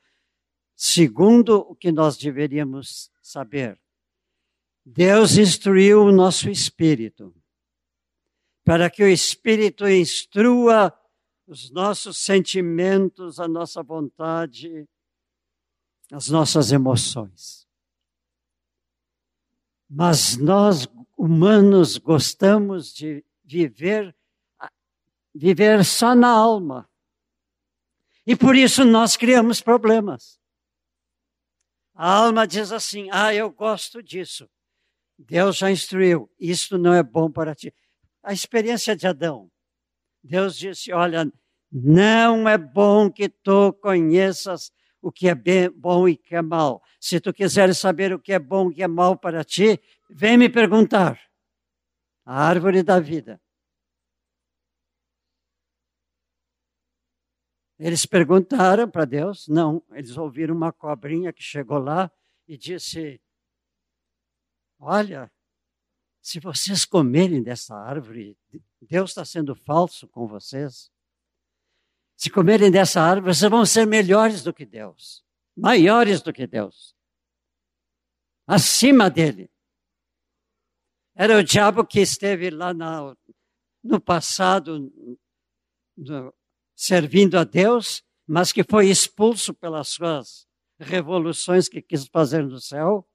[0.76, 3.78] segundo o que nós deveríamos saber.
[4.86, 7.34] Deus instruiu o nosso espírito
[8.64, 10.96] para que o espírito instrua
[11.44, 14.88] os nossos sentimentos, a nossa vontade,
[16.12, 17.68] as nossas emoções.
[19.92, 20.86] Mas nós,
[21.18, 24.14] humanos, gostamos de viver,
[25.34, 26.88] viver só na alma.
[28.24, 30.38] E por isso nós criamos problemas.
[31.92, 34.48] A alma diz assim: ah, eu gosto disso.
[35.18, 37.74] Deus já instruiu, isso não é bom para ti.
[38.22, 39.50] A experiência de Adão.
[40.22, 41.30] Deus disse: olha,
[41.72, 44.70] não é bom que tu conheças
[45.00, 46.82] o que é bem, bom e o que é mal.
[47.00, 49.80] Se tu quiseres saber o que é bom e o que é mal para ti,
[50.08, 51.20] vem me perguntar.
[52.24, 53.40] A árvore da vida.
[57.78, 59.48] Eles perguntaram para Deus?
[59.48, 62.12] Não, eles ouviram uma cobrinha que chegou lá
[62.46, 63.18] e disse:
[64.78, 65.32] Olha,
[66.20, 68.36] se vocês comerem dessa árvore,
[68.82, 70.92] Deus está sendo falso com vocês.
[72.20, 75.24] Se comerem dessa árvore, vocês vão ser melhores do que Deus,
[75.56, 76.94] maiores do que Deus,
[78.46, 79.50] acima dele.
[81.14, 83.16] Era o diabo que esteve lá na,
[83.82, 84.92] no passado
[85.96, 86.34] no,
[86.76, 90.46] servindo a Deus, mas que foi expulso pelas suas
[90.78, 93.08] revoluções que quis fazer no céu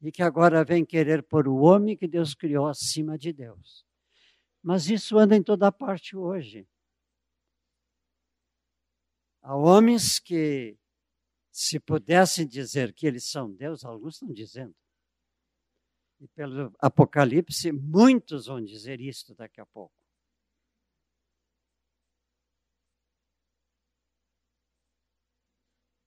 [0.00, 3.84] e que agora vem querer pôr o homem que Deus criou acima de Deus.
[4.62, 6.66] Mas isso anda em toda parte hoje.
[9.48, 10.76] Há homens que,
[11.52, 14.74] se pudessem dizer que eles são Deus, alguns estão dizendo.
[16.18, 19.94] E pelo Apocalipse, muitos vão dizer isto daqui a pouco.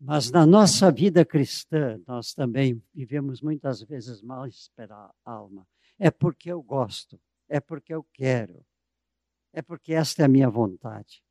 [0.02, 5.66] Mas na nossa vida cristã, nós também vivemos muitas vezes mal esperar a alma.
[5.98, 7.18] É porque eu gosto,
[7.48, 8.66] é porque eu quero,
[9.54, 11.24] é porque esta é a minha vontade.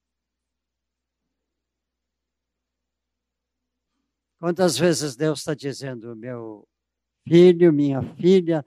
[4.39, 6.69] Quantas vezes Deus está dizendo, meu
[7.27, 8.65] filho, minha filha,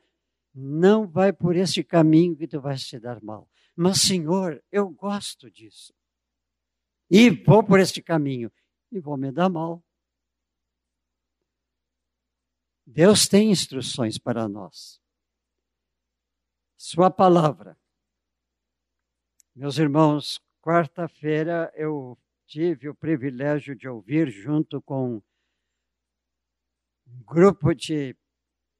[0.53, 3.49] não vai por este caminho que tu vais te dar mal.
[3.75, 5.93] Mas, Senhor, eu gosto disso.
[7.09, 8.51] E vou por este caminho
[8.91, 9.83] e vou me dar mal.
[12.85, 15.01] Deus tem instruções para nós.
[16.77, 17.77] Sua palavra.
[19.55, 25.21] Meus irmãos, quarta-feira eu tive o privilégio de ouvir junto com
[27.11, 28.15] um grupo de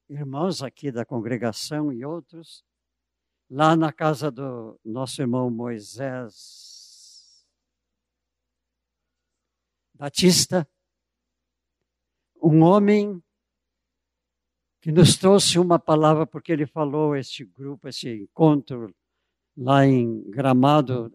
[0.08, 2.64] irmãos aqui da congregação e outros,
[3.50, 7.46] lá na casa do nosso irmão Moisés
[9.94, 10.68] Batista,
[12.42, 13.22] um homem
[14.80, 18.94] que nos trouxe uma palavra, porque ele falou este grupo, esse encontro
[19.56, 21.12] lá em Gramado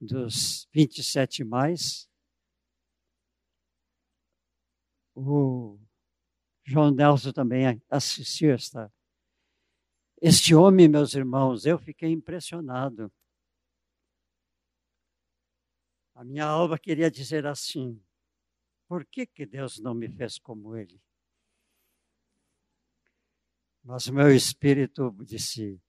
[0.00, 2.08] dos 27 mais.
[5.14, 5.78] O
[6.64, 8.92] João Nelson também assistiu esta.
[10.20, 13.10] Este homem, meus irmãos, eu fiquei impressionado.
[16.14, 17.98] A minha alma queria dizer assim:
[18.86, 21.00] por que, que Deus não me fez como ele?
[23.82, 25.80] Mas o meu espírito disse: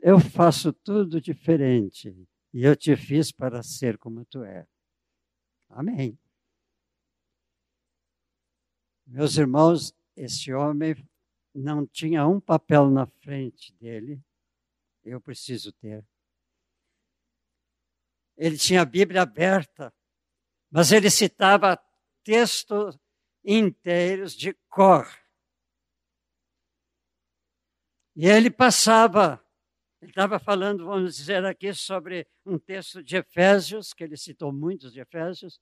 [0.00, 2.08] Eu faço tudo diferente
[2.52, 4.66] e eu te fiz para ser como tu é.
[5.68, 6.18] Amém.
[9.14, 10.96] Meus irmãos, esse homem
[11.54, 14.18] não tinha um papel na frente dele,
[15.04, 16.02] eu preciso ter.
[18.38, 19.92] Ele tinha a Bíblia aberta,
[20.70, 21.78] mas ele citava
[22.24, 22.98] textos
[23.44, 25.06] inteiros de cor.
[28.16, 29.46] E ele passava,
[30.00, 34.90] ele estava falando, vamos dizer aqui, sobre um texto de Efésios, que ele citou muitos
[34.90, 35.60] de Efésios,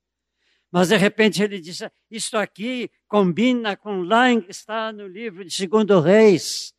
[0.70, 5.52] mas de repente ele disse: Isto aqui combina com lá que está no livro de
[5.52, 6.72] Segundo Reis,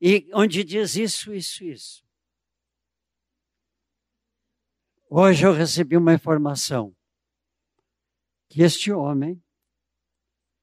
[0.00, 2.04] e onde diz isso, isso, isso.
[5.08, 6.94] Hoje eu recebi uma informação
[8.48, 9.42] que este homem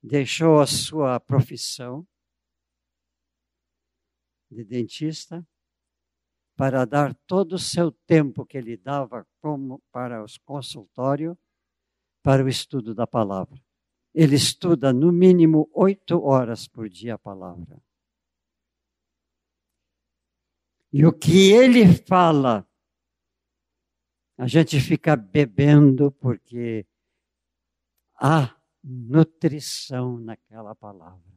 [0.02, 2.08] deixou a sua profissão
[4.50, 5.46] de dentista
[6.56, 11.38] para dar todo o seu tempo que ele dava como para os consultórios
[12.22, 13.62] para o estudo da palavra.
[14.14, 17.82] Ele estuda no mínimo oito horas por dia a palavra.
[20.92, 22.68] E o que ele fala,
[24.38, 26.86] a gente fica bebendo porque
[28.16, 31.30] há nutrição naquela palavra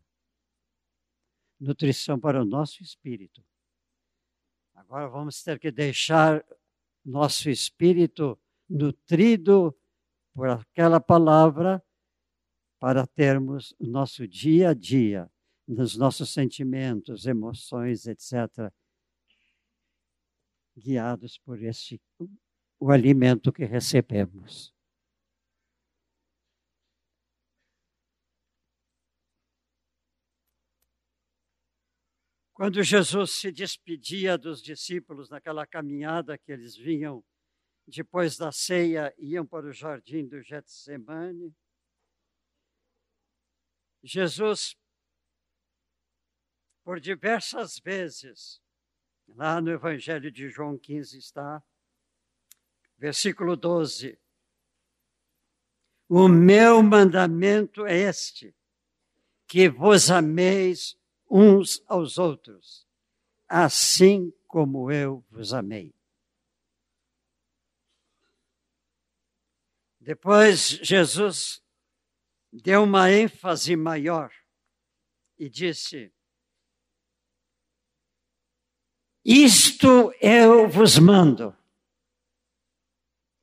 [1.62, 3.42] nutrição para o nosso espírito.
[4.74, 6.44] Agora vamos ter que deixar
[7.04, 9.74] nosso espírito nutrido
[10.34, 11.82] por aquela palavra
[12.80, 15.30] para termos nosso dia a dia,
[15.68, 18.72] nos nossos sentimentos, emoções, etc.,
[20.76, 22.00] guiados por esse
[22.80, 24.74] o alimento que recebemos.
[32.52, 37.24] Quando Jesus se despedia dos discípulos naquela caminhada que eles vinham
[37.86, 41.54] depois da ceia, iam para o jardim do Getsemane,
[44.02, 44.76] Jesus,
[46.82, 48.60] por diversas vezes,
[49.28, 51.62] lá no Evangelho de João 15 está,
[52.98, 54.18] versículo 12:
[56.08, 58.54] O meu mandamento é este,
[59.46, 60.98] que vos ameis
[61.30, 62.86] uns aos outros,
[63.48, 65.94] assim como eu vos amei.
[70.04, 71.64] Depois, Jesus
[72.52, 74.34] deu uma ênfase maior
[75.38, 76.12] e disse:
[79.24, 81.56] Isto eu vos mando,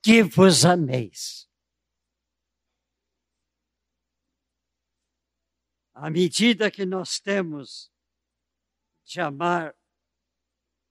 [0.04, 1.50] que vos ameis.
[5.94, 7.90] À medida que nós temos
[9.06, 9.74] de amar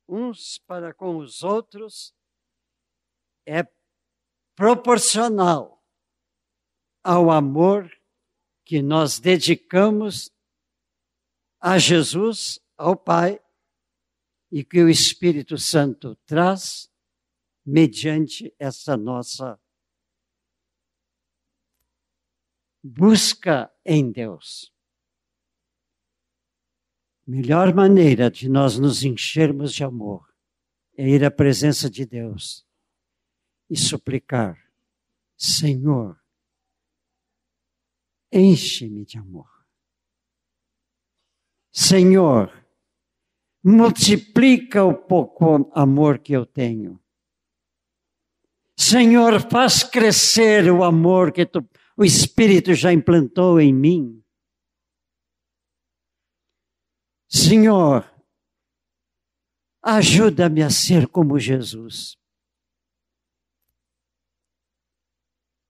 [0.08, 2.12] uns para com os outros,
[3.46, 3.64] é
[4.60, 5.82] proporcional
[7.02, 7.90] ao amor
[8.66, 10.30] que nós dedicamos
[11.62, 13.42] a Jesus, ao Pai,
[14.52, 16.92] e que o Espírito Santo traz
[17.66, 19.58] mediante essa nossa
[22.84, 24.74] busca em Deus.
[27.26, 30.28] Melhor maneira de nós nos enchermos de amor
[30.98, 32.68] é ir à presença de Deus
[33.70, 34.58] e suplicar:
[35.38, 36.20] Senhor,
[38.32, 39.50] enche-me de amor.
[41.72, 42.52] Senhor,
[43.64, 47.00] multiplica o pouco amor que eu tenho.
[48.78, 51.68] Senhor, faz crescer o amor que tu,
[51.98, 54.24] o Espírito já implantou em mim.
[57.28, 58.10] Senhor,
[59.84, 62.18] ajuda-me a ser como Jesus.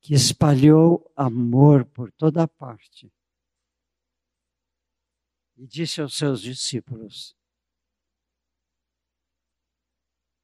[0.10, 3.14] Que espalhou amor por toda parte.
[5.56, 7.38] E disse aos seus discípulos: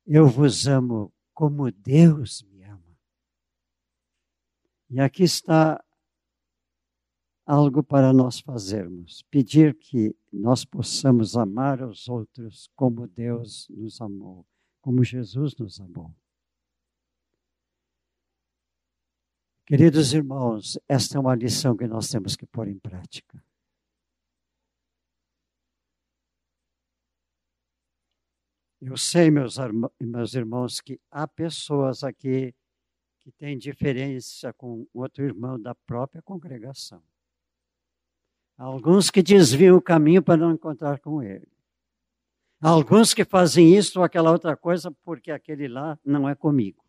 [0.06, 2.96] Eu vos amo como Deus me ama.
[4.88, 5.84] E aqui está
[7.44, 14.46] algo para nós fazermos: pedir que nós possamos amar os outros como Deus nos amou,
[14.80, 16.14] como Jesus nos amou.
[19.68, 23.44] Queridos irmãos, esta é uma lição que nós temos que pôr em prática.
[28.80, 29.58] Eu sei, meus,
[30.00, 32.54] meus irmãos, que há pessoas aqui
[33.22, 37.02] que têm diferença com outro irmão da própria congregação.
[38.56, 41.48] Há alguns que desviam o caminho para não encontrar com ele.
[42.62, 46.85] Há alguns que fazem isso ou aquela outra coisa porque aquele lá não é comigo.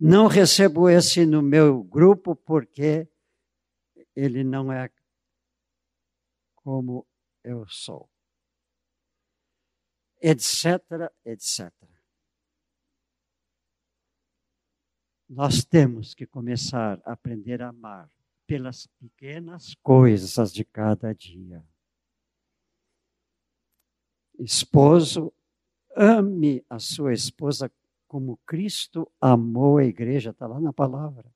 [0.00, 3.06] Não recebo esse no meu grupo porque
[4.16, 4.90] ele não é
[6.56, 7.06] como
[7.44, 8.08] eu sou.
[10.22, 10.64] Etc,
[11.22, 11.70] etc.
[15.28, 18.10] Nós temos que começar a aprender a amar
[18.46, 21.62] pelas pequenas coisas de cada dia.
[24.38, 25.30] Esposo,
[25.94, 27.70] ame a sua esposa
[28.10, 31.32] como Cristo amou a igreja, está lá na palavra.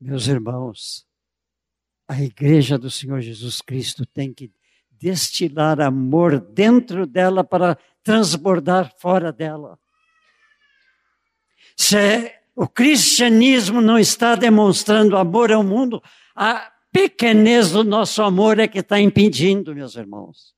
[0.00, 1.06] Meus irmãos,
[2.08, 4.50] a igreja do Senhor Jesus Cristo tem que
[4.90, 9.78] destilar amor dentro dela para transbordar fora dela.
[11.76, 16.02] Se o cristianismo não está demonstrando amor ao mundo,
[16.34, 20.54] a pequenez do nosso amor é que está impedindo, meus irmãos.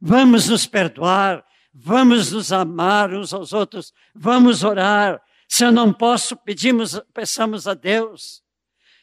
[0.00, 5.20] Vamos nos perdoar, vamos nos amar uns aos outros, vamos orar.
[5.48, 8.42] Se eu não posso, pedimos, peçamos a Deus.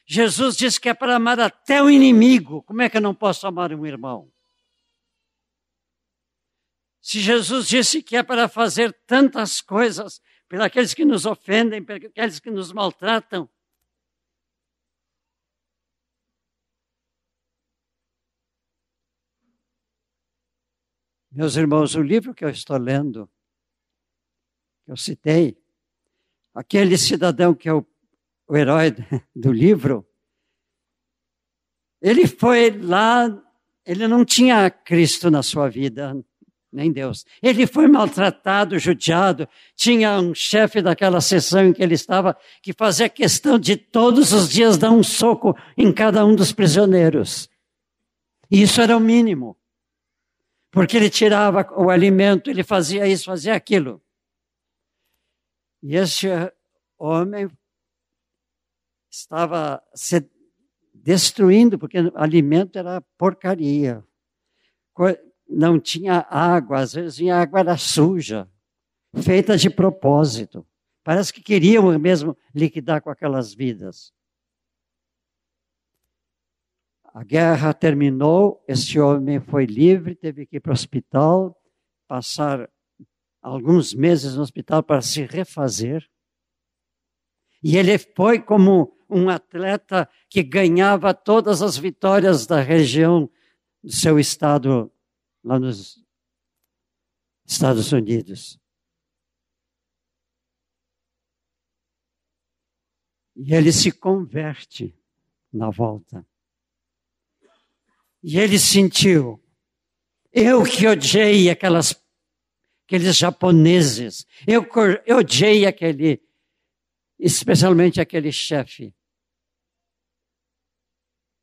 [0.06, 2.62] Jesus disse que é para amar até o inimigo.
[2.64, 4.32] Como é que eu não posso amar um irmão?
[7.02, 12.50] Se Jesus disse que é para fazer tantas coisas pelos que nos ofendem, pelos que
[12.50, 13.50] nos maltratam,
[21.36, 23.30] Meus irmãos, o livro que eu estou lendo,
[24.86, 25.58] que eu citei,
[26.54, 27.86] aquele cidadão que é o,
[28.48, 28.96] o herói
[29.36, 30.08] do livro,
[32.02, 33.28] ele foi lá,
[33.86, 36.18] ele não tinha Cristo na sua vida,
[36.72, 37.26] nem Deus.
[37.44, 39.46] Ele foi maltratado, judiado.
[39.76, 44.48] Tinha um chefe daquela sessão em que ele estava que fazia questão de todos os
[44.48, 47.50] dias dar um soco em cada um dos prisioneiros.
[48.50, 49.58] E isso era o mínimo
[50.76, 54.00] porque ele tirava o alimento, ele fazia isso, fazia aquilo.
[55.82, 56.28] E esse
[56.98, 57.50] homem
[59.10, 60.30] estava se
[60.94, 64.04] destruindo, porque alimento era porcaria.
[65.50, 68.48] Não tinha água, às vezes a água era suja,
[69.24, 70.68] feita de propósito,
[71.06, 74.12] Parece que queriam mesmo liquidar com aquelas vidas.
[77.16, 81.58] A guerra terminou, este homem foi livre, teve que ir para o hospital,
[82.10, 82.70] passar
[83.42, 86.06] alguns meses no hospital para se refazer.
[87.64, 93.32] E ele foi como um atleta que ganhava todas as vitórias da região
[93.82, 94.92] do seu estado,
[95.42, 96.06] lá nos
[97.46, 98.60] Estados Unidos.
[103.38, 104.94] E ele se converte
[105.54, 106.28] na volta.
[108.28, 109.40] E ele sentiu,
[110.34, 111.96] eu que odiei aquelas,
[112.84, 114.68] aqueles japoneses, eu,
[115.06, 116.20] eu odiei aquele,
[117.20, 118.92] especialmente aquele chefe.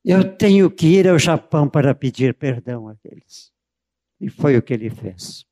[0.05, 3.53] Eu tenho que ir ao Japão para pedir perdão àqueles.
[4.20, 5.47] E foi o que ele fez.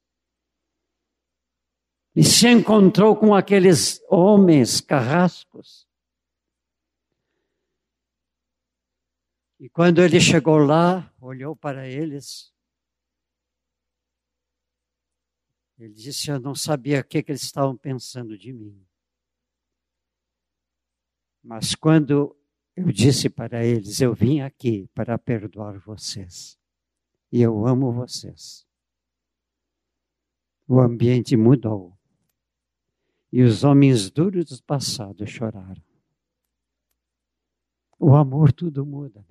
[2.16, 5.86] E se encontrou com aqueles homens carrascos
[9.60, 12.50] E quando ele chegou lá, olhou para eles,
[15.78, 18.82] ele disse: Eu não sabia o que, que eles estavam pensando de mim.
[21.42, 22.34] Mas quando
[22.74, 26.58] eu disse para eles: Eu vim aqui para perdoar vocês,
[27.30, 28.66] e eu amo vocês,
[30.66, 31.94] o ambiente mudou.
[33.30, 35.84] E os homens duros do passado choraram.
[37.98, 39.22] O amor tudo muda.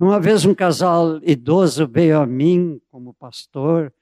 [0.00, 3.92] Uma vez um casal idoso veio a mim como pastor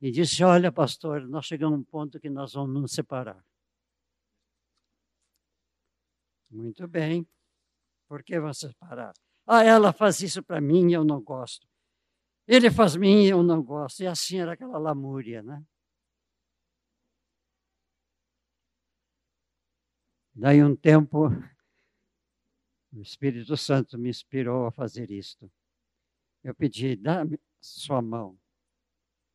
[0.00, 3.42] e disse: Olha, pastor, nós chegamos a um ponto que nós vamos nos separar.
[6.50, 7.26] Muito bem.
[8.06, 9.14] Por que vão separar?
[9.46, 11.66] Ah, ela faz isso para mim e eu não gosto.
[12.46, 14.02] Ele faz mim e eu não gosto.
[14.02, 15.64] E assim era aquela lamúria, né?
[20.34, 21.30] Daí um tempo,
[22.98, 25.48] o Espírito Santo me inspirou a fazer isto.
[26.42, 27.24] Eu pedi, dá
[27.60, 28.36] sua mão,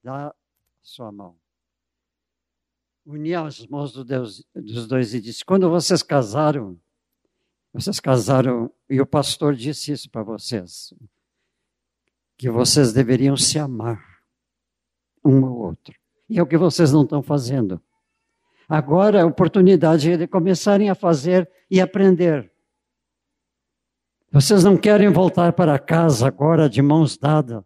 [0.04, 0.36] dá
[0.82, 1.38] sua mão.
[3.06, 6.80] Uni as mãos do Deus, dos dois e disse: quando vocês casaram,
[7.74, 10.94] vocês casaram, e o pastor disse isso para vocês,
[12.38, 14.24] que vocês deveriam se amar
[15.24, 15.98] um ao outro.
[16.30, 17.82] E é o que vocês não estão fazendo.
[18.68, 22.53] Agora é a oportunidade de começarem a fazer e aprender.
[24.34, 27.64] Vocês não querem voltar para casa agora de mãos dadas?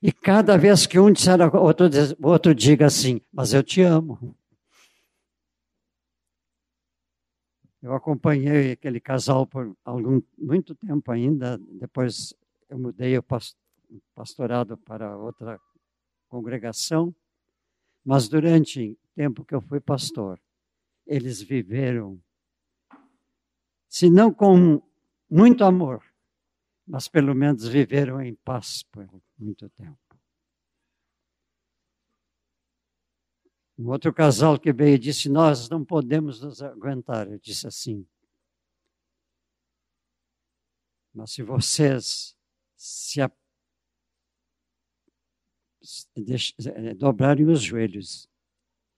[0.00, 1.86] E cada vez que um disser, o outro,
[2.22, 4.34] outro diga assim: Mas eu te amo.
[7.82, 11.58] Eu acompanhei aquele casal por algum, muito tempo ainda.
[11.78, 12.32] Depois
[12.70, 13.24] eu mudei o
[14.14, 15.60] pastorado para outra
[16.26, 17.14] congregação.
[18.02, 20.40] Mas durante o tempo que eu fui pastor,
[21.06, 22.18] eles viveram,
[23.90, 24.87] se não com
[25.30, 26.04] muito amor,
[26.86, 29.06] mas pelo menos viveram em paz por
[29.38, 29.98] muito tempo.
[33.78, 37.30] Um outro casal que veio disse: Nós não podemos nos aguentar.
[37.30, 38.04] Eu disse assim.
[41.14, 42.36] Mas se vocês
[42.76, 43.30] se a...
[46.16, 48.28] Eh, dobrarem os joelhos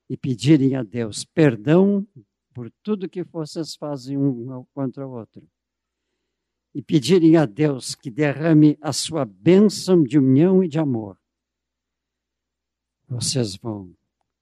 [0.09, 2.07] e pedirem a Deus perdão
[2.55, 5.49] por tudo que vocês fazem um contra o outro,
[6.75, 11.19] e pedirem a Deus que derrame a sua bênção de união e de amor,
[13.09, 13.95] vocês vão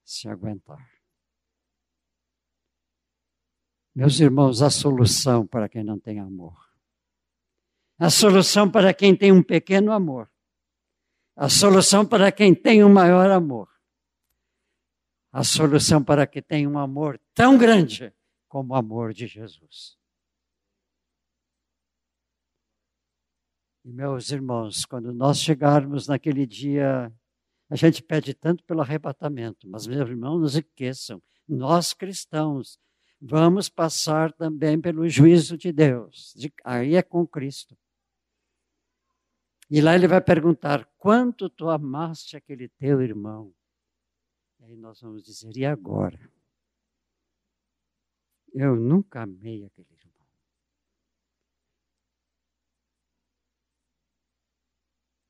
[0.05, 0.87] se aguentar.
[3.95, 6.57] Meus irmãos, a solução para quem não tem amor,
[7.99, 10.31] a solução para quem tem um pequeno amor,
[11.35, 13.69] a solução para quem tem um maior amor,
[15.33, 18.15] a solução para quem tem um amor tão grande
[18.47, 19.98] como o amor de Jesus.
[23.89, 27.11] E, meus irmãos, quando nós chegarmos naquele dia,
[27.71, 32.79] a gente pede tanto pelo arrebatamento, mas, meus irmãos, não esqueçam, nós cristãos
[33.19, 36.35] vamos passar também pelo juízo de Deus.
[36.37, 37.75] De, aí é com Cristo.
[39.71, 43.55] E lá ele vai perguntar: quanto tu amaste aquele teu irmão?
[44.61, 46.31] E aí nós vamos dizer: e agora?
[48.53, 50.09] Eu nunca amei aquele irmão.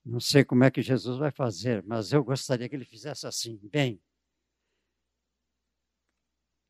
[0.08, 3.60] Não sei como é que Jesus vai fazer, mas eu gostaria que ele fizesse assim:
[3.64, 4.00] bem,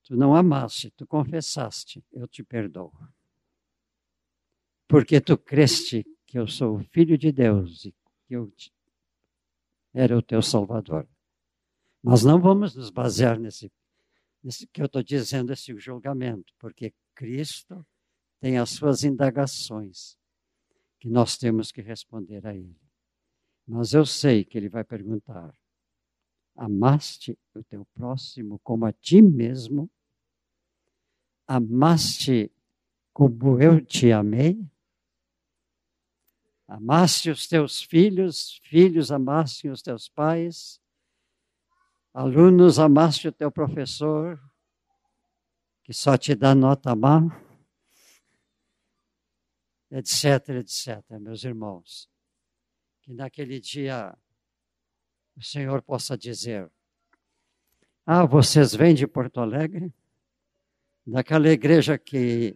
[0.03, 2.93] tu não amaste, tu confessaste, eu te perdoo.
[4.89, 7.93] Porque tu creste que eu sou o filho de Deus e
[8.27, 8.53] que eu
[9.95, 11.09] era o teu salvador.
[12.03, 13.71] Mas não vamos nos basear nesse
[14.43, 17.87] Esse que eu estou dizendo esse julgamento, porque Cristo
[18.41, 20.19] tem as suas indagações
[20.99, 22.88] que nós temos que responder a Ele.
[23.71, 25.55] Mas eu sei que Ele vai perguntar:
[26.57, 29.91] Amaste o teu próximo como a ti mesmo?
[31.47, 32.51] Amaste
[33.13, 34.59] como eu te amei?
[36.67, 40.81] Amaste os teus filhos, filhos amaste os teus pais,
[42.13, 44.39] alunos amaste o teu professor,
[45.85, 47.21] que só te dá nota má,
[49.91, 52.09] etc, etc, meus irmãos.
[53.09, 54.15] Que naquele dia
[55.35, 56.71] o Senhor possa dizer:
[58.05, 59.95] Ah, vocês vêm de Porto Alegre?
[61.07, 62.55] Daquela igreja que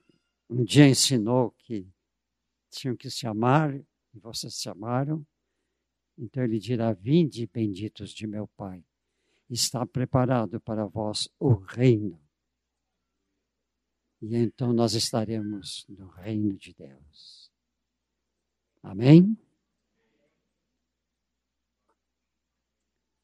[0.51, 1.89] um dia ensinou que
[2.69, 5.27] tinham que se amar e vocês se amaram.
[6.19, 8.85] Então ele dirá: Vinde, benditos de meu Pai,
[9.49, 12.21] está preparado para vós o reino.
[14.21, 17.51] E então nós estaremos no reino de Deus.
[18.83, 19.35] Amém?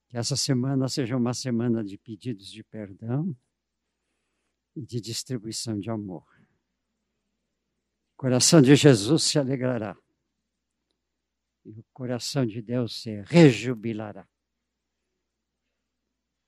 [0.09, 3.37] Que essa semana seja uma semana de pedidos de perdão
[4.75, 6.25] e de distribuição de amor.
[8.15, 9.97] O coração de Jesus se alegrará.
[11.65, 14.27] E o coração de Deus se rejubilará.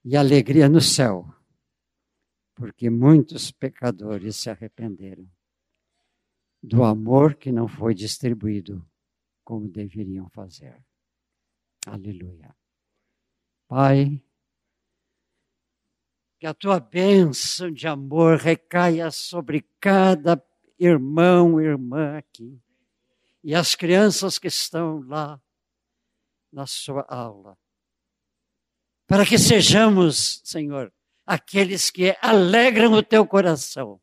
[0.02, 1.26] E alegria no céu,
[2.54, 5.30] porque muitos pecadores se arrependeram
[6.62, 8.86] do amor que não foi distribuído
[9.44, 10.82] como deveriam fazer.
[11.86, 12.54] Aleluia.
[13.70, 14.20] Pai,
[16.40, 20.44] que a tua bênção de amor recaia sobre cada
[20.76, 22.60] irmão, irmã aqui,
[23.44, 25.40] e as crianças que estão lá
[26.52, 27.56] na sua aula.
[29.06, 30.92] Para que sejamos, Senhor,
[31.24, 34.00] aqueles que alegram o teu coração,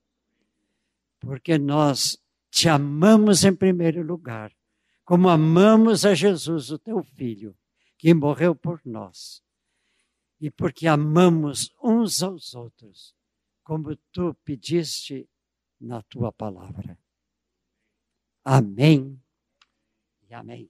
[1.19, 2.17] porque nós
[2.49, 4.49] te amamos em primeiro lugar,
[5.03, 7.53] como amamos a Jesus, o teu filho,
[7.97, 9.45] que morreu por nós,
[10.39, 13.15] e porque amamos uns aos outros,
[13.63, 15.27] como tu pediste
[15.79, 16.97] na tua palavra.
[18.43, 19.21] Amém
[20.29, 20.69] e amém.